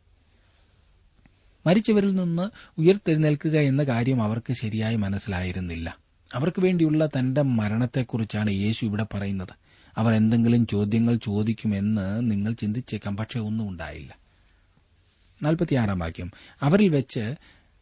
മരിച്ചവരിൽ 1.67 2.15
നിന്ന് 2.15 2.51
ഉയർത്തെഴുന്നേൽക്കുക 2.79 3.59
എന്ന 3.59 3.83
കാര്യം 3.83 4.23
അവർക്ക് 4.23 4.53
ശരിയായി 4.53 4.97
മനസ്സിലായിരുന്നില്ല. 4.97 5.97
അവർക്ക് 6.35 6.63
വേണ്ടിയുള്ള 6.63 7.07
തന്റെ 7.07 7.43
മരണത്തെക്കുറിച്ചാണ് 7.43 8.51
യേശു 8.51 8.85
ഇവിടെ 8.85 9.07
പറയുന്നത്. 9.15 9.63
അവർ 9.97 10.13
എന്തെങ്കിലും 10.13 10.67
ചോദ്യങ്ങൾ 10.67 11.17
ചോദിക്കുമെന്ന് 11.17 12.31
നിങ്ങൾ 12.31 12.53
ചിന്തിച്ചേക്കാം 12.53 13.17
പക്ഷേ 13.17 13.41
ഒന്നും 13.41 13.69
ഉണ്ടായില്ല. 13.69 14.19
വാക്യം. 15.99 16.31
അവരിൽ 16.63 16.89
വെച്ച് 16.89 17.35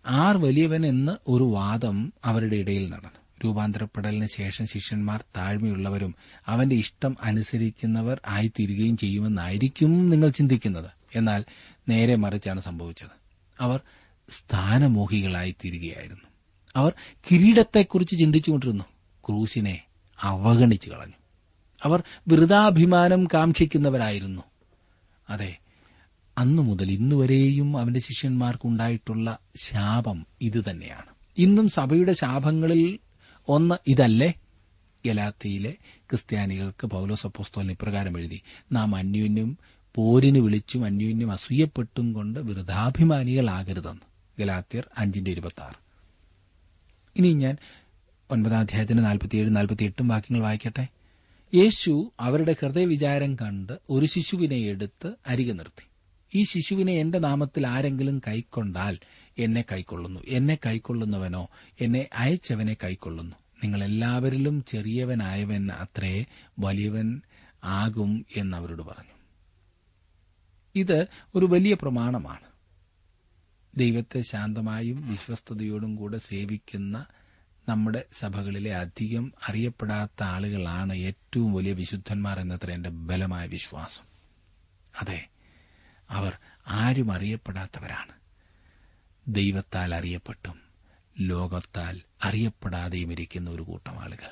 ആർ 0.07 0.37
വലിയവൻ 0.37 0.87
എന്ന് 0.87 1.13
ഒരു 1.29 1.45
വാദം 1.45 2.13
അവരുടെ 2.25 2.57
ഇടയിൽ 2.57 2.91
നടന്നു. 2.91 3.21
രൂപാന്തരപ്പെടലിന് 3.45 4.27
ശേഷം 4.27 4.67
ശിഷ്യന്മാർ 4.67 5.25
താഴ്മയുള്ളവരും 5.37 6.15
അവന്റെ 6.47 6.77
ഇഷ്ടം 6.77 7.17
അനുസരിക്കുന്നവർ 7.23 8.21
ആയിത്തീരുകയും 8.29 8.97
ചെയ്യുമെന്നായിരിക്കും 8.97 10.11
നിങ്ങൾ 10.11 10.29
ചിന്തിക്കുന്നത്. 10.29 10.91
എന്നാൽ 11.15 11.45
നേരെ 11.89 12.17
മറിച്ചാണ് 12.17 12.61
സംഭവിച്ചത്. 12.61 13.20
അവർ 13.61 13.81
സ്ഥാനമോഹികളായി 14.31 15.55
തീരുകയായിരുന്നു 15.65 16.31
അവർ 16.77 16.93
കിരീടത്തെക്കുറിച്ച് 17.15 18.19
ചിന്തിച്ചുകൊണ്ടിരുന്നു. 18.19 18.85
ക്രൂശിനെ 19.27 19.83
അവഗണിച്ചു 20.21 20.91
കളഞ്ഞു. 20.91 21.13
അവർ 21.85 22.03
വൃതാഭിമാനം 22.29 23.25
കാക്ഷിക്കുന്നവരായിരുന്നു. 23.25 24.43
അതെ 25.31 25.57
അന്നു 26.39 26.63
മുതൽ 26.63 26.91
ഇന്നുവരെയും 26.91 27.77
അവന്റെ 27.77 28.01
ശിഷ്യന്മാർക്കുണ്ടായിട്ടുള്ള 28.01 29.39
ശാപം 29.57 30.27
ഇതുതന്നെയാണ്. 30.41 31.15
ഇന്നും 31.39 31.69
സഭയുടെ 31.69 32.13
ശാപങ്ങളിൽ 32.13 32.99
ഒന്ന് 33.49 33.75
ഇതല്ലേ? 33.87 34.33
ഗലാത്തിയിലെ 35.07 35.71
ക്രിസ്ത്യാനികൾക്ക് 35.97 36.87
പൌലോസ് 36.87 37.27
അപ്പോസ്തോലൻ 37.27 37.71
ഇപ്രകാരം 37.71 38.19
എഴുതി 38.19 38.43
നാം 38.73 38.97
അന്യോന്യം 38.97 39.59
പോരിന് 39.95 40.39
വിളിച്ചും 40.39 40.85
അന്യോന്യം 40.85 41.33
അസൂയപ്പെട്ടും 41.33 42.13
കൊണ്ട് 42.13 42.41
വൃതാഭിമാനികളാകരുതെന്ന് 42.41 44.01
ഗലാത്യർ 44.41 44.89
അഞ്ചിന്റെ 44.99 45.31
ഇരുപത്തി 45.31 45.91
ഇനി 47.17 47.33
ഞാൻ 47.33 47.57
ഒൻപതാം 48.31 48.61
അധ്യായത്തിന്റെ 48.61 49.03
നാൽപ്പത്തിയേഴ് 49.03 49.57
നാൽപ്പത്തിയെട്ടും 49.57 50.09
വാക്യങ്ങൾ 50.09 50.43
വായിക്കട്ടെ? 50.43 50.89
യേശു 51.55 52.13
അവരുടെ 52.21 52.57
ഹൃദയവിചാരം 52.61 53.35
കണ്ട് 53.35 53.73
ഒരു 53.91 54.07
ശിശുവിനെ 54.07 54.57
എടുത്ത് 54.57 55.13
അരികെ 55.27 55.53
നിർത്തി. 55.53 55.89
ഈ 56.35 56.45
ശിശുവിനെ 56.45 56.93
എന്റെ 56.93 57.19
നാമത്തിൽ 57.19 57.67
ആരെങ്കിലും 57.67 58.19
കൈക്കൊണ്ടാൽ 58.19 58.99
എന്നെ 59.39 59.65
കൈക്കൊള്ളുന്നു. 59.73 60.21
എന്നെ 60.29 60.59
കൈക്കൊള്ളുന്നവനോ 60.67 61.49
എന്നെ 61.81 62.09
അയച്ചവനെ 62.17 62.77
കൈക്കൊള്ളുന്നു. 62.85 63.37
നിങ്ങൾ 63.65 63.85
എല്ലാവരിലും 63.85 64.65
ചെറിയവനായവൻ 64.65 65.71
അത്രേ 65.73 66.25
വലിയവൻ 66.59 67.21
ആകും 67.65 68.27
എന്നവരോട് 68.37 68.83
പറഞ്ഞു. 68.83 69.10
ഇത് 70.75 71.07
ഒരു 71.35 71.47
വലിയ 71.47 71.75
പ്രമാണമാണ്. 71.75 72.51
ദൈവത്തെ 73.77 74.21
ശാന്തമായും 74.21 75.11
വിശ്വസ്തയോടും 75.11 75.97
കൂടെ 75.97 76.19
സേവിക്കുന്ന 76.19 77.07
നമ്മുടെ 77.69 78.05
സഭകളിലെ 78.19 78.77
അധികം 78.77 79.33
അറിയപ്പെടാത്ത 79.49 80.23
ആളുകളാണ് 80.23 80.93
ഏറ്റവും 80.93 81.53
വലിയ 81.53 81.73
വിശുദ്ധന്മാർ 81.73 82.41
എന്നത്ര 82.41 82.71
എന്റെ 82.71 82.89
ബലമായ 82.89 83.47
വിശ്വാസം. 83.47 84.05
അതെ 85.01 85.29
അവർ 86.11 86.33
ആരും 86.67 87.13
അറിയപ്പെടാത്തവരാണ്. 87.13 88.13
ദൈവത്താൽ 89.29 89.95
അറിയപ്പെട്ടും 89.95 90.61
ലോകത്താൽ 91.21 92.01
അറിയപ്പെടാതെയും 92.25 93.13
ഇരിക്കുന്ന 93.13 93.51
ഒരു 93.51 93.63
കൂട്ടം 93.63 94.01
ആളുകൾ. 94.01 94.31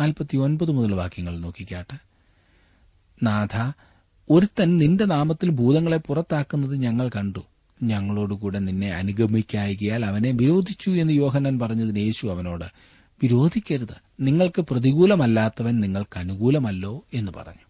നാൽപ്പത്തിയൊൻപത് 0.00 0.70
മുതൽ 0.70 0.94
വാക്യങ്ങൾ 0.94 1.38
നോക്കിക്കാട്ടെ. 1.38 1.98
നാഥ 3.22 3.72
ഒരുത്തൻ 4.30 4.78
നിന്റെ 4.78 5.04
നാമത്തിൽ 5.04 5.50
ഭൂതങ്ങളെ 5.50 5.96
പുറത്താക്കുന്നത് 5.96 6.76
ഞങ്ങൾ 6.76 7.08
കണ്ടു. 7.08 7.40
ഞങ്ങളോടുകൂടെ 7.82 8.58
നിന്നെ 8.58 8.90
അനുഗമിക്കായികയാൽ 8.90 10.06
അവനെ 10.06 10.30
വിരോധിച്ചു 10.30 10.90
എന്ന് 10.90 11.12
യോഹനൻ 11.12 11.58
പറഞ്ഞതിന് 11.58 11.98
യേശു 11.98 12.26
അവനോട് 12.26 12.64
വിരോധിക്കരുത്. 13.22 13.96
നിങ്ങൾക്ക് 14.20 14.60
പ്രതികൂലമല്ലാത്തവൻ 14.60 15.80
നിങ്ങൾക്ക് 15.80 16.18
അനുകൂലമല്ലോ 16.18 17.04
എന്ന് 17.14 17.32
പറഞ്ഞു. 17.36 17.66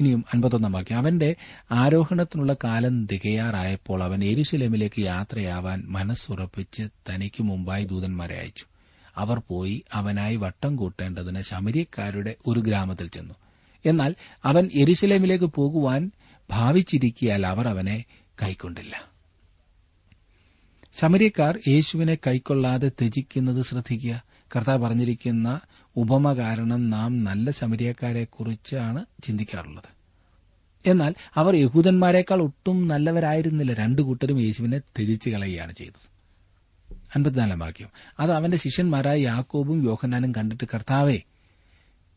ഇനിയും 0.00 0.24
അൻപത്തൊന്നാം 0.34 0.72
വാക്യം. 0.72 0.98
അവന്റെ 0.98 1.36
ആരോഹണത്തിനുള്ള 1.70 2.56
കാലം 2.64 3.06
തികയാറായപ്പോൾ 3.06 4.02
അവൻ 4.02 4.24
എരുശലേമിലേക്ക് 4.24 5.00
യാത്രയാവാൻ 5.00 5.82
മനസ്സുറപ്പിച്ച് 5.86 6.82
തനിക്ക് 6.82 7.42
മുമ്പായി 7.42 7.84
ദൂതന്മാരെ 7.84 8.34
അയച്ചു. 8.34 8.64
അവർ 9.16 9.42
പോയി 9.48 9.82
അവനായി 9.92 10.36
വട്ടം 10.36 10.76
കൂട്ടേണ്ടതിന് 10.76 11.40
ശമരിയക്കാരുടെ 11.40 12.34
ഒരു 12.46 12.60
ഗ്രാമത്തിൽ 12.60 13.08
ചെന്നു. 13.08 13.34
എന്നാൽ 13.86 14.14
അവൻ 14.44 14.70
എരുശലേമിലേക്ക് 14.74 15.44
പോകുവാൻ 15.44 16.10
ഭാവിച്ചിരിക്കിയാൽ 16.50 17.46
അവർ 17.46 17.68
അവനെ 17.68 18.04
കൈക്കൊണ്ടില്ല. 18.42 19.16
സമരക്കാർ 20.94 21.58
യേശുവിനെ 21.68 22.14
കൈക്കൊള്ളാതെ 22.14 22.88
ത്യജിക്കുന്നത് 22.88 23.64
ശ്രദ്ധിക്കുക. 23.64 24.22
കർത്താവ് 24.56 24.82
പറഞ്ഞിരിക്കുന്ന 24.82 25.60
ഉപമ 25.96 26.32
കാരണം 26.32 26.90
നാം 26.90 27.24
നല്ല 27.24 27.50
ശമരിയക്കാരെക്കുറിച്ചാണ് 27.50 29.04
ചിന്തിക്കാറുള്ളത്. 29.24 29.96
എന്നാൽ 30.86 31.14
അവർ 31.34 31.56
യഹൂദന്മാരെക്കാൾ 31.56 32.42
ഒട്ടും 32.42 32.88
നല്ലവരായിരുന്നില്ല. 32.88 33.72
രണ്ടു 33.72 34.02
കൂട്ടരും 34.02 34.40
യേശുവിനെ 34.40 34.78
ത്യജിച്ചു 34.78 35.30
കളയുകയാണ് 35.30 35.72
ചെയ്തത്. 35.72 36.16
അൻപത്തിനാലാം 37.16 37.58
വാക്യം. 37.58 37.88
അത് 38.20 38.32
അവന്റെ 38.32 38.56
ശിഷ്യന്മാരായ 38.56 39.20
യാക്കോബും 39.20 39.84
യോഹന്നാനും 39.84 40.32
കണ്ടിട്ട് 40.32 40.64
കർത്താവെ 40.74 41.18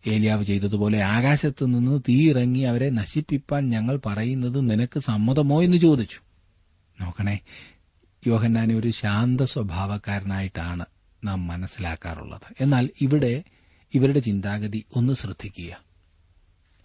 ഏലിയാവ് 0.07 0.43
ചെയ്തതുപോലെ 0.43 1.01
ആകാശത്തു 1.01 1.65
നിന്ന് 1.65 2.01
തീയിറങ്ങി 2.09 2.59
അവരെ 2.59 2.89
നശിപ്പിപ്പാൻ 2.89 3.69
ഞങ്ങൾ 3.69 3.99
പറയുന്നത് 4.05 4.69
നിനക്ക് 4.69 4.99
സമ്മതമോ 4.99 5.63
എന്ന് 5.63 5.77
ചോദിച്ചു. 5.77 6.19
നോക്കണേ 7.03 7.39
യോഹന്നാനെ 8.27 8.75
ഒരു 8.75 8.89
ശാന്ത 8.89 9.41
സ്വഭാവക്കാരനായിട്ടാണ് 9.41 10.85
നാം 11.23 11.47
മനസ്സിലാക്കാറുള്ളത്. 11.47 12.53
എന്നാൽ 12.61 12.89
ഇവിടെ 13.01 13.43
ഇവരുടെ 13.93 14.19
ചിന്താഗതി 14.19 14.85
ഒന്ന് 14.95 15.13
ശ്രദ്ധിക്കുക. 15.13 15.83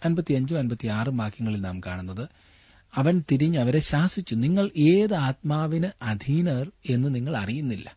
അൻപത്തിയഞ്ചും 0.05 0.59
അൻപത്തിയാറും 0.59 1.17
വാക്യങ്ങളിൽ 1.17 1.61
നാം 1.61 1.79
കാണുന്നത് 1.79 2.27
അവൻ 2.95 3.23
തിരിഞ്ഞ് 3.31 3.59
അവരെ 3.59 3.79
ശാസിച്ചു. 3.79 4.35
നിങ്ങൾ 4.35 4.69
ഏത് 4.77 5.13
ആത്മാവിന് 5.13 5.87
അധീനർ 6.01 6.71
എന്ന് 6.89 7.15
നിങ്ങൾ 7.15 7.37
അറിയുന്നില്ല. 7.37 7.95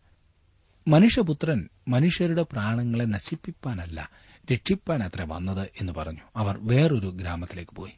മനുഷ്യപുത്രൻ 0.87 1.69
മനുഷ്യരുടെ 1.87 2.41
പ്രാണങ്ങളെ 2.41 3.05
നശിപ്പിപ്പാനല്ല. 3.05 4.09
രക്ഷിപ്പാൻ 4.53 5.03
അത്ര 5.03 5.25
വന്നത് 5.27 5.69
എന്ന് 5.81 5.93
പറഞ്ഞു. 5.93 6.19
അവർ 6.35 6.59
വേറൊരു 6.61 7.07
ഗ്രാമത്തിലേക്ക് 7.07 7.75
പോയി. 7.75 7.91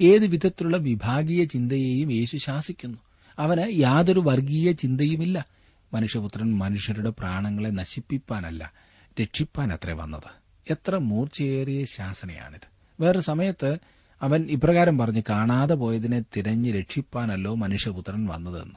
ഏത് 0.00 0.26
വിധത്തിലുള്ള 0.26 0.76
വിഭാഗീയ 0.76 1.44
ചിന്തയെയും 1.44 2.12
യേശു 2.12 2.36
ശാസിക്കുന്നു. 2.36 2.98
അവന് 3.38 3.72
യാതൊരു 3.72 4.20
വർഗീയ 4.20 4.72
ചിന്തയുമില്ല. 4.72 5.46
മനുഷ്യപുത്രൻ 5.94 6.58
മനുഷ്യരുടെ 6.58 7.10
പ്രാണങ്ങളെ 7.10 7.68
നശിപ്പിപ്പാനല്ല 7.68 8.72
രക്ഷിപ്പാൻ 9.20 9.72
അത്ര 9.72 9.92
വന്നത്. 9.92 10.46
എത്ര 10.70 10.96
മൂർച്ചയേറിയ 10.96 11.84
ശാസനയാണിത്. 11.84 12.76
വേറെ 13.00 13.20
സമയത്ത് 13.20 13.78
അവൻ 14.22 14.50
ഇപ്രകാരം 14.50 14.98
പറഞ്ഞ് 14.98 15.22
കാണാതെ 15.28 15.74
പോയതിനെ 15.74 16.22
തിരഞ്ഞ് 16.36 16.72
രക്ഷിപ്പാനല്ലോ 16.72 17.54
മനുഷ്യപുത്രൻ 17.54 18.26
വന്നതെന്ന്. 18.26 18.74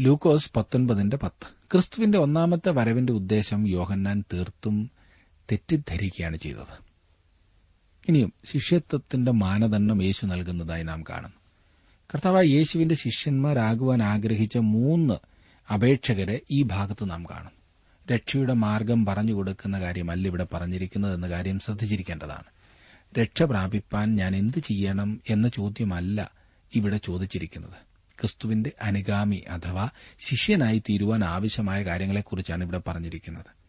ലൂക്കോസ് 0.00 0.50
പത്തൊൻപതിന്റെ 0.56 1.16
പത്ത്. 1.16 1.46
ക്രിസ്തുവിന്റെ 1.72 2.18
ഒന്നാമത്തെ 2.18 2.70
വരവിന്റെ 2.70 3.12
ഉദ്ദേശം 3.12 3.68
യോഹന്നാൻ 3.68 4.24
തീർത്തും 4.32 4.90
തെറ്റിദ്ധരിക്കുകയാണ് 5.52 6.36
ചെയ്തത്. 6.36 6.92
ഇനിയും 8.08 8.32
ശിഷ്യത്വത്തിന്റെ 8.52 9.32
മാനദണ്ഡം 9.32 10.02
യേശു 10.02 10.26
നൽകുന്നതായി 10.26 10.82
നാം 10.82 11.02
കാണുന്നു. 11.02 11.36
കർത്താവായ 12.14 12.44
യേശുവിന്റെ 12.44 12.94
ശിഷ്യന്മാരാകുവാൻ 12.94 14.02
ആഗ്രഹിച്ച 14.02 14.58
മൂന്ന് 14.58 15.14
അപേക്ഷകരെ 15.72 16.40
ഈ 16.50 16.62
ഭാഗത്ത് 16.62 17.10
നാം 17.10 17.24
കാണും 17.24 17.62
രക്ഷയുടെ 18.12 18.52
മാർഗം 18.52 19.06
പറഞ്ഞു 19.06 19.32
കൊടുക്കുന്ന 19.32 19.80
കാര്യമല്ല 19.80 20.28
ഇവിടെ 20.28 20.46
പറഞ്ഞിരിക്കുന്നത് 20.54 21.14
എന്ന 21.14 21.28
കാര്യം 21.28 21.58
ശ്രദ്ധിച്ചിരിക്കേണ്ടതാണ്. 21.58 22.44
രക്ഷ 23.18 23.42
പ്രാപിപ്പാൻ 23.42 24.16
ഞാൻ 24.16 24.36
എന്ത് 24.36 24.58
ചെയ്യണം 24.58 25.20
എന്ന 25.30 25.48
ചോദ്യമല്ല 25.48 26.30
ഇവിടെ 26.74 26.96
ചോദിച്ചിരിക്കുന്നത്. 26.96 27.92
ക്രിസ്തുവിന്റെ 28.20 28.72
അനുഗാമി 28.82 29.36
അഥവാ 29.36 29.88
ശിഷ്യനായി 30.18 30.78
തീരുവാൻ 30.78 31.24
ആവശ്യമായ 31.24 31.84
കാര്യങ്ങളെക്കുറിച്ചാണ് 31.84 32.62
ഇവിടെ 32.62 32.78
പറഞ്ഞിരിക്കുന്നത്. 32.78 33.61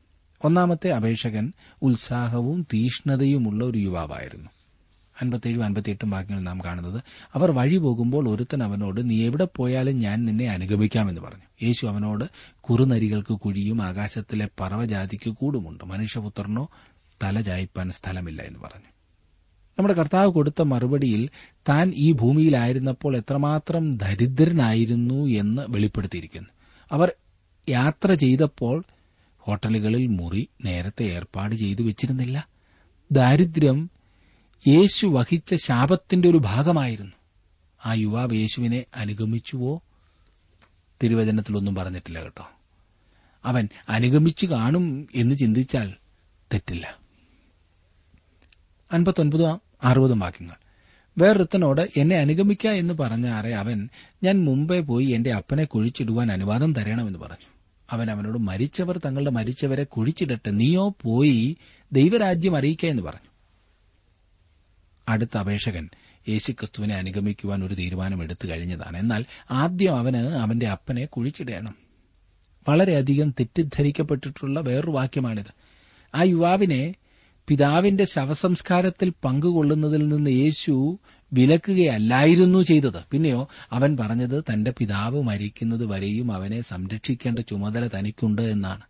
ഒന്നാമത്തെ 0.43 0.89
അപേക്ഷകൻ 0.89 1.53
ഉത്സാഹവും 1.81 2.67
തീഷ്ണതയുമുള്ള 2.73 3.65
ഒരു 3.65 3.77
യുവാവായിരുന്നു. 3.77 4.49
അൻപത്തേഴും 5.21 5.63
അൻപത്തിയെട്ടും 5.63 6.09
വാക്യങ്ങൾ 6.09 6.41
നാം 6.41 6.61
കാണുന്നത് 6.65 7.03
അവർ 7.33 7.51
വഴി 7.51 7.77
പോകുമ്പോൾ 7.77 8.29
ഒരുത്തൻ 8.29 8.63
അവനോട് 8.63 9.09
നീ 9.09 9.25
എവിടെ 9.25 9.47
പോയാലും 9.55 9.99
ഞാൻ 9.99 10.25
നിന്നെ 10.25 10.47
അനുഗമിക്കാമെന്ന് 10.47 11.21
പറഞ്ഞു. 11.21 11.65
യേശു 11.65 11.85
അവനോട് 11.85 12.25
കുറുനരികൾക്ക് 12.61 13.33
കുഴിയും 13.33 13.81
ആകാശത്തിലെ 13.81 14.47
പറവജാതിക്ക് 14.59 15.29
കൂടുമുണ്ട്. 15.29 15.83
മനുഷ്യപുത്രനോ 15.83 16.69
തല 17.23 17.41
ചായ്പാൻ 17.41 17.91
സ്ഥലമില്ല 17.91 18.41
എന്ന് 18.41 18.59
പറഞ്ഞു. 18.59 18.93
നമ്മുടെ 19.77 19.93
കർത്താവ് 19.93 20.33
കൊടുത്ത 20.33 20.61
മറുപടിയിൽ 20.61 21.29
താൻ 21.69 21.93
ഈ 21.95 22.11
ഭൂമിയിലായിരുന്നപ്പോൾ 22.11 23.17
എത്രമാത്രം 23.17 23.97
ദരിദ്രനായിരുന്നു 23.97 25.25
എന്ന് 25.25 25.61
വെളിപ്പെടുത്തിയിരിക്കുന്നു. 25.69 26.49
അവർ 26.91 27.11
യാത്ര 27.69 28.13
ചെയ്തപ്പോൾ 28.13 28.83
ഹോട്ടലുകളിൽ 29.43 30.07
മുറി 30.07 30.49
നേരത്തെ 30.65 31.03
ഏർപ്പാട് 31.03 31.55
ചെയ്തു 31.55 31.81
വെച്ചിരുന്നില്ല. 31.81 32.47
ദാരിദ്ര്യം 33.11 33.89
യേശു 34.67 35.07
വഹിച്ച 35.07 35.55
ശാപത്തിന്റെ 35.55 36.29
ഒരു 36.29 36.37
ഭാഗമായിരുന്നു. 36.37 37.11
ആ 37.85 37.93
യുവാവ് 37.93 38.35
യേശുവിനെ 38.35 38.85
അനുഗമിച്ചുവോ? 38.95 39.81
തിരുവചനത്തിലൊന്നും 41.03 41.75
പറഞ്ഞിട്ടില്ല 41.75 42.21
കേട്ടോ. 42.23 42.49
അവൻ 43.45 43.69
അനുഗമിച്ചു 43.89 44.45
കാണും 44.45 45.07
എന്ന് 45.15 45.35
ചിന്തിച്ചാൽ 45.35 45.93
തെറ്റില്ല. 46.53 46.97
അൻപത്തൊൻപതും 48.91 49.61
അറുപതും 49.83 50.19
വാക്യങ്ങൾ. 50.19 50.55
വേറൊരുത്തനോട് 51.17 51.99
എന്നെ 51.99 52.17
അനുഗമിക്ക 52.17 52.67
എന്ന് 52.67 52.93
പറഞ്ഞാറെ 52.93 53.55
അവൻ 53.55 53.89
ഞാൻ 54.23 54.45
മുമ്പേ 54.45 54.79
പോയി 54.79 55.05
എന്റെ 55.05 55.33
അപ്പനെ 55.33 55.63
കുഴിച്ചിടുവാൻ 55.63 56.31
അനുവാദം 56.31 56.73
തരണമെന്ന് 56.73 57.19
പറഞ്ഞു. 57.19 57.52
അവൻ 57.91 58.11
അവനോട് 58.11 58.37
മരിച്ചവർ 58.37 58.97
തങ്ങളുടെ 59.05 59.29
മരിച്ചവരെ 59.29 59.83
കുഴിച്ചിടട്ടെ 59.83 60.49
നീയോ 60.49 60.95
പോയി 61.01 61.57
ദൈവരാജ്യം 61.91 62.57
അറിയിക്ക 62.57 62.85
എന്ന് 62.85 63.03
പറഞ്ഞു. 63.03 63.29
അടുത്ത 65.09 65.37
അപേക്ഷകൻ 65.37 65.89
യേശുക്രിസ്തുവിനെ 66.29 66.95
അനുഗമിക്കുവാൻ 66.95 67.63
ഒരു 67.63 67.73
തീരുമാനം 67.73 68.23
എടുത്തു 68.23 68.47
കഴിഞ്ഞതാണ്. 68.47 68.97
എന്നാൽ 68.97 69.25
ആദ്യം 69.51 69.97
അവന് 69.97 70.17
അവന്റെ 70.17 70.67
അപ്പനെ 70.67 71.05
കുഴിച്ചിടണം. 71.05 71.75
വളരെയധികം 72.69 73.29
തെറ്റിദ്ധരിക്കപ്പെട്ടിട്ടുള്ള 73.29 74.59
വേറൊരു 74.59 74.91
വാക്യമാണിത്. 74.91 75.53
ആ 76.15 76.23
യുവാവിനെ 76.23 76.95
പിതാവിന്റെ 77.47 78.05
ശവസംസ്കാരത്തിൽ 78.05 79.13
പങ്കുകൊള്ളുന്നതിൽ 79.23 80.07
നിന്ന് 80.07 80.29
യേശു 80.29 80.99
വിലക്കുകയല്ലായിരുന്നു 81.33 82.59
ചെയ്തത്. 82.59 83.03
പിന്നെയോ 83.11 83.49
അവൻ 83.71 83.97
പറഞ്ഞത് 83.97 84.43
തന്റെ 84.43 84.73
പിതാവ് 84.77 85.23
മരിക്കുന്നത് 85.23 85.85
വരെയും 85.85 86.31
അവനെ 86.31 86.61
സംരക്ഷിക്കേണ്ട 86.61 87.39
ചുമതല 87.39 87.87
തനിക്കുണ്ട് 87.87 88.41
എന്നാണ്. 88.41 88.81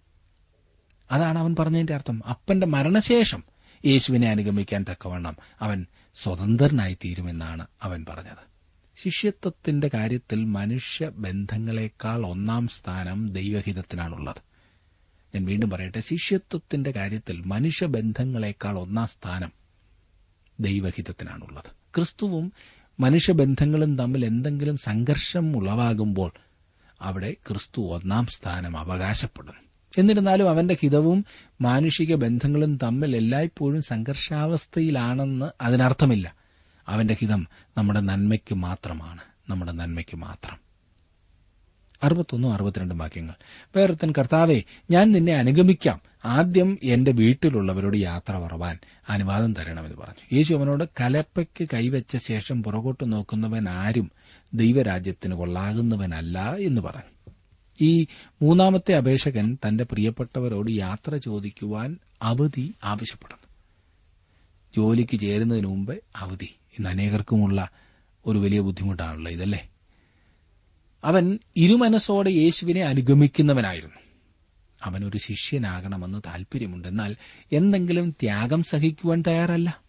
അതാണ് 1.12 1.40
അവൻ 1.40 1.56
പറഞ്ഞതിന്റെ 1.60 1.94
അർത്ഥം. 1.94 2.22
അപ്പന്റെ 2.30 2.68
മരണശേഷം 2.68 3.44
യേശുവിനെ 3.86 4.30
അനുഗമിക്കാൻ 4.30 4.86
തക്കവണ്ണം 4.92 5.36
അവൻ 5.62 5.86
സ്വതന്ത്രനായി 6.16 6.94
തീരുമെന്നാണ് 6.94 7.68
അവൻ 7.84 8.06
പറഞ്ഞത്. 8.10 8.54
ശിഷ്യത്വത്തിന്റെ 8.96 9.90
കാര്യത്തിൽ 9.94 10.46
മനുഷ്യ 10.46 11.10
ബന്ധങ്ങളെക്കാൾ 11.10 12.26
ഒന്നാം 12.26 12.68
സ്ഥാനം 12.68 13.30
ദൈവഹിതത്തിനാണുള്ളത്. 13.30 14.42
ഞാൻ 15.36 15.46
വീണ്ടും 15.46 15.70
പറയട്ടെ 15.70 16.00
ശിഷ്യത്വത്തിന്റെ 16.00 16.92
കാര്യത്തിൽ 16.92 17.42
മനുഷ്യബന്ധങ്ങളെക്കാൾ 17.46 18.80
ഒന്നാം 18.80 19.08
സ്ഥാനം 19.08 19.52
ദൈവഹിതത്തിനാണുള്ളത്. 20.60 21.83
ക്രിസ്തുവും 21.98 22.54
മനുഷ്യബന്ധങ്ങളും 23.00 23.98
തമ്മിൽ 23.98 24.26
എന്തെങ്കിലും 24.26 24.78
സംഘർഷം 24.78 25.58
ഉളവാകുമ്പോൾ 25.58 26.32
അവിടെ 27.02 27.36
ക്രിസ്തു 27.50 27.82
ഒന്നാം 27.82 28.28
സ്ഥാനം 28.28 28.78
അവകാശപ്പെടുന്നു. 28.78 29.64
എന്നിരുന്നാലും 29.98 30.50
അവന്റെ 30.50 30.78
ഹിതവും 30.82 31.26
മാനുഷിക 31.62 32.16
ബന്ധങ്ങളും 32.16 32.80
തമ്മിൽ 32.84 33.16
എല്ലായ്പ്പോഴും 33.16 33.82
സംഘർഷാവസ്ഥയിലാണെന്ന് 33.82 35.64
അതിനർത്ഥമില്ല. 35.64 36.36
അവന്റെ 36.88 37.14
ഹിതം 37.14 37.48
നമ്മുടെ 37.78 38.00
നന്മയ്ക്ക് 38.00 38.56
മാത്രമാണ് 38.56 39.22
നമ്മുടെ 39.50 39.72
നന്മയ്ക്ക് 39.72 40.18
മാത്രം. 40.18 40.58
അറുപത്തൊന്നും 42.04 42.54
അറുപത്തിരണ്ടും 42.54 42.98
വാക്യങ്ങൾ. 42.98 43.34
വേറൊരുത്തൻ 43.76 44.14
കർത്താവെ 44.18 44.64
ഞാൻ 44.92 45.12
നിന്നെ 45.12 45.36
അനുഗമിക്കാം. 45.36 46.02
ആദ്യം 46.26 46.80
എന്റെ 46.84 47.12
വീട്ടിലുള്ളവരോട് 47.12 47.98
യാത്ര 47.98 48.38
പറവാൻ 48.38 48.78
അനുവാദം 49.10 49.54
തരണമെന്ന് 49.54 49.98
പറഞ്ഞു. 49.98 50.36
യേശു 50.36 50.54
അവനോട് 50.54 50.84
കലപ്പയ്ക്ക് 51.02 51.68
കൈവച്ച 51.74 52.18
ശേഷം 52.18 52.64
പുറകോട്ട് 52.64 53.12
നോക്കുന്നവൻ 53.12 53.70
ആരും 53.70 54.12
ദൈവരാജ്യത്തിന് 54.54 55.36
കൊള്ളാകുന്നവനല്ല 55.36 56.56
എന്ന് 56.56 56.82
പറഞ്ഞു. 56.82 57.32
ഈ 57.82 58.08
മൂന്നാമത്തെ 58.42 58.94
അപേക്ഷകൻ 58.94 59.58
തന്റെ 59.68 59.84
പ്രിയപ്പെട്ടവരോട് 59.84 60.72
യാത്ര 60.72 61.18
ചോദിക്കുവാൻ 61.18 61.98
അവധി 62.22 62.74
ആവശ്യപ്പെടുന്നു. 62.84 63.48
ജോലിക്ക് 64.78 65.20
ചേരുന്നതിന് 65.20 65.68
മുമ്പ് 65.68 66.04
അവധി 66.16 66.56
ഇന്ന് 66.78 66.90
അനേകർക്കുമുള്ള 66.90 67.70
ഒരു 68.26 68.40
വലിയ 68.40 68.60
ബുദ്ധിമുട്ടാണുള്ളത് 68.60 69.34
ഇതല്ലേ? 69.34 69.70
അവൻ 71.04 71.40
ഇരുമനസ്സോടെ 71.56 72.30
യേശുവിനെ 72.30 72.82
അനുഗമിക്കുന്നവനായിരുന്നു. 72.82 74.03
അവനൊരു 74.84 75.18
ശിഷ്യനാകണമെന്ന് 75.18 76.22
താൽപര്യമുണ്ടെന്നാൽ 76.26 77.16
എന്തെങ്കിലും 77.52 78.10
ത്യാഗം 78.10 78.64
സഹിക്കുവാൻ 78.64 79.24
തയ്യാറല്ല. 79.28 79.82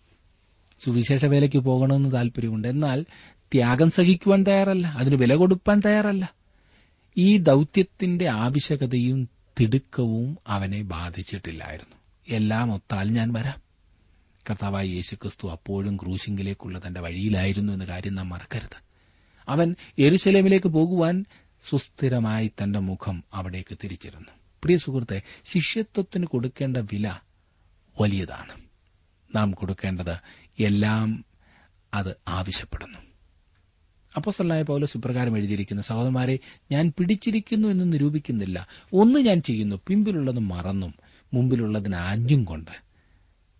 സുവിശേഷ 0.84 1.24
വേലയ്ക്ക് 1.24 1.56
പോകണമെന്ന് 1.56 2.12
താൽപര്യമുണ്ട് 2.12 2.68
എന്നാൽ 2.68 3.02
ത്യാഗം 3.36 3.90
സഹിക്കുവാൻ 3.90 4.42
തയ്യാറല്ല. 4.42 4.86
അതിന് 4.86 5.14
വില 5.14 5.34
കൊടുപ്പാൻ 5.34 5.80
തയ്യാറല്ല. 5.86 6.34
ഈ 7.16 7.36
ദൌത്യത്തിന്റെ 7.36 8.28
ആവശ്യകതയും 8.28 9.28
തിടുക്കവും 9.60 10.38
അവനെ 10.46 10.82
ബാധിച്ചിട്ടില്ലായിരുന്നു. 10.82 11.96
എല്ലാം 12.28 12.74
ഒത്താൽ 12.74 13.10
ഞാൻ 13.10 13.32
വരാം. 13.32 13.64
കർത്താവായ 14.50 14.86
യേശുക്രിസ്തു 14.86 15.50
അപ്പോഴും 15.50 15.96
ക്രൂശിങ്കിലേക്കുള്ള 15.96 16.80
തന്റെ 16.86 17.00
വഴിയിലായിരുന്നു 17.00 17.72
എന്ന 17.72 17.84
കാര്യം 17.84 18.14
നാം 18.14 18.28
മറക്കരുത്. 18.28 18.84
അവൻ 19.48 19.76
എരുശലേമിലേക്ക് 19.98 20.66
പോകുവാൻ 20.66 21.24
സുസ്ഥിരമായി 21.68 22.50
തന്റെ 22.62 22.78
മുഖം 22.78 23.24
അവിടേക്ക് 23.34 23.78
തിരിച്ചിരുന്നു. 23.84 24.43
പ്രിയ 24.64 24.76
സുഹൃത്തെ 24.76 25.22
ശിഷ്യത്വത്തിന് 25.44 26.26
കൊടുക്കേണ്ട 26.26 26.76
വില 26.76 27.18
വലിയതാണ്. 28.00 28.64
നാം 29.34 29.50
കൊടുക്കേണ്ടത് 29.50 30.16
എല്ലാം 30.58 31.24
അത് 31.94 32.16
ആവശ്യപ്പെടുന്നു. 32.28 32.98
അപ്പോസ്തലനായ 34.16 34.62
പൗലോസ് 34.62 34.92
സുപ്രകാരം 34.92 35.38
എഴുതിയിരിക്കുന്ന 35.38 35.82
സഹോദരന്മാരെ 35.82 36.38
ഞാൻ 36.72 36.92
പിടിച്ചിരിക്കുന്നു 36.98 37.68
എന്ന് 37.68 37.92
നിരൂപിക്കുന്നില്ല. 37.92 38.68
ഒന്ന് 38.92 39.20
ഞാൻ 39.20 39.38
ചെയ്യുന്നു 39.38 39.76
പിമ്പിലുള്ളത് 39.86 40.38
മറന്നും. 40.38 40.94
മുമ്പിലുള്ളതിന് 41.34 41.96
ആഞ്ഞും 41.96 42.44
കൊണ്ട് 42.44 42.70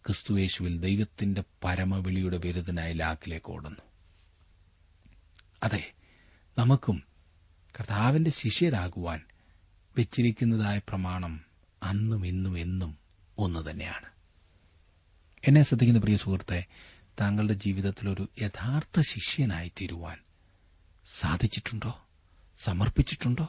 ക്രിസ്തുയേശുവിൽ 0.07 0.81
ദൈവത്തിന്റെ 0.81 1.45
പരമവിളിയുടെ 1.65 2.37
വിരുദ്ധനായി 2.37 2.95
ലാക്കിലേക്ക് 2.95 3.53
ഓടുന്നു. 3.53 3.81
അതെ 5.63 5.93
നമുക്കും 6.59 7.03
കർത്താവിന്റെ 7.81 8.31
ശിഷ്യരാകുവാൻ 8.31 9.21
വെച്ചിരിക്കുന്നതായ 9.97 10.79
പ്രമാണം 10.79 11.45
അന്നും 11.83 12.27
ഇന്നും 12.27 12.59
എന്നും 12.59 12.99
ഒന്ന് 13.39 13.71
തന്നെയാണ്. 13.71 14.07
എന്നെ 15.49 15.63
ശ്രദ്ധിക്കുന്ന 15.63 16.01
പ്രിയ 16.01 16.17
സുഹൃത്തെ 16.17 16.65
താങ്കളുടെ 17.21 17.53
ജീവിതത്തിൽ 17.53 18.09
ഒരു 18.09 18.29
യഥാർത്ഥ 18.43 19.01
ശിഷ്യനായി 19.01 19.69
തീരുവാൻ 19.69 20.19
സാധിച്ചിട്ടുണ്ടോ? 21.07 22.07
സമർപ്പിച്ചിട്ടുണ്ടോ? 22.59 23.49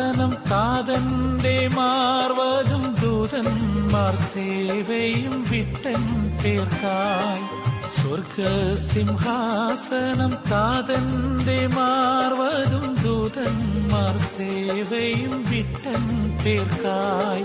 സ്വർഗസിംഹാസനം 0.00 0.32
കാതന്റെ 0.50 1.68
മാർവതും 1.68 2.96
ദൂതന്മാർ 3.02 4.16
സേവയും 4.16 5.44
വിട്ടൻ 5.50 6.02
പേർക്കായി. 6.44 7.44
സ്വർഗസിംഹാസനം 8.00 10.32
താതന്റെ 10.50 11.66
മാർവതും 11.66 12.96
ദൂതന്മാർ 13.04 14.18
സേവയും 14.18 15.44
വിട്ടൻ 15.50 16.02
പേർക്കായി. 16.44 17.44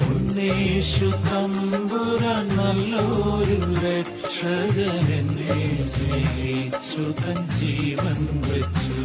ഉന്നേഷു 0.08 1.10
തമ്പുരാൻ 1.28 2.46
നല്ലൊരു 2.58 3.58
രക്ഷകൻ 3.84 5.06
എന്നെ 5.18 5.60
സ്നേഹിച്ചു 5.94 7.04
തൻ 7.22 7.38
ജീവൻ 7.58 8.20
വെച്ചു. 8.48 8.98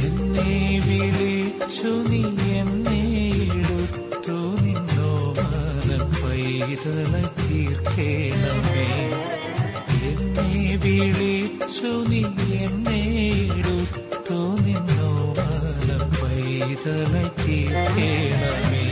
എന്നെ 0.00 0.52
വിളിച്ചു 0.86 1.92
നീ 2.10 2.22
എന്നെ 2.60 3.02
എടുത്തു 3.60 4.38
നിന്നോ 4.64 5.12
മരം 5.42 6.04
പൈതല 6.20 7.12
തീർക്കേണം 7.40 8.61
വിളിച്ചു 10.84 11.90
നീ 12.10 12.20
എന്നേടുത്തു 12.60 14.38
നിന്നോ 14.64 15.10
മനം 15.38 16.02
പൈതല 16.14 17.12
തീർക്കേണമേ 17.40 18.86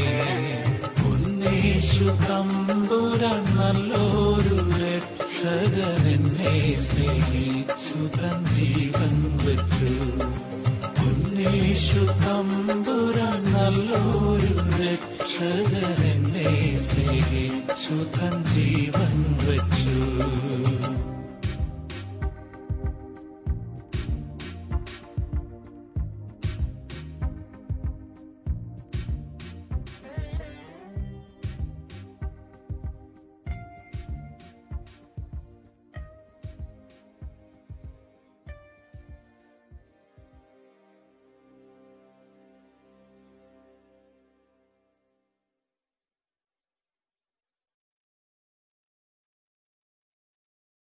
ഉന്നേശു 1.10 2.08
തമ്പുരാൻ 2.28 3.42
നല്ലൊരു 3.56 4.58
രക്ഷകൻ 4.82 6.04
എന്നെ 6.14 6.54
സ്നേഹിച്ചു 6.84 8.00
തൻ 8.18 8.38
ജീവൻ 8.54 9.14
വെച്ചു. 9.44 9.92
ഉന്നേഷു 11.04 12.04
തമ്പുരാൻ 12.24 13.40
നല്ലൊരു 13.52 14.52
രക്ഷകൻ 14.80 15.76
എന്നെ 16.12 16.48
സ്നേഹിച്ചു 16.86 17.98
തൻ 18.16 18.36
ജീവൻ 18.54 19.14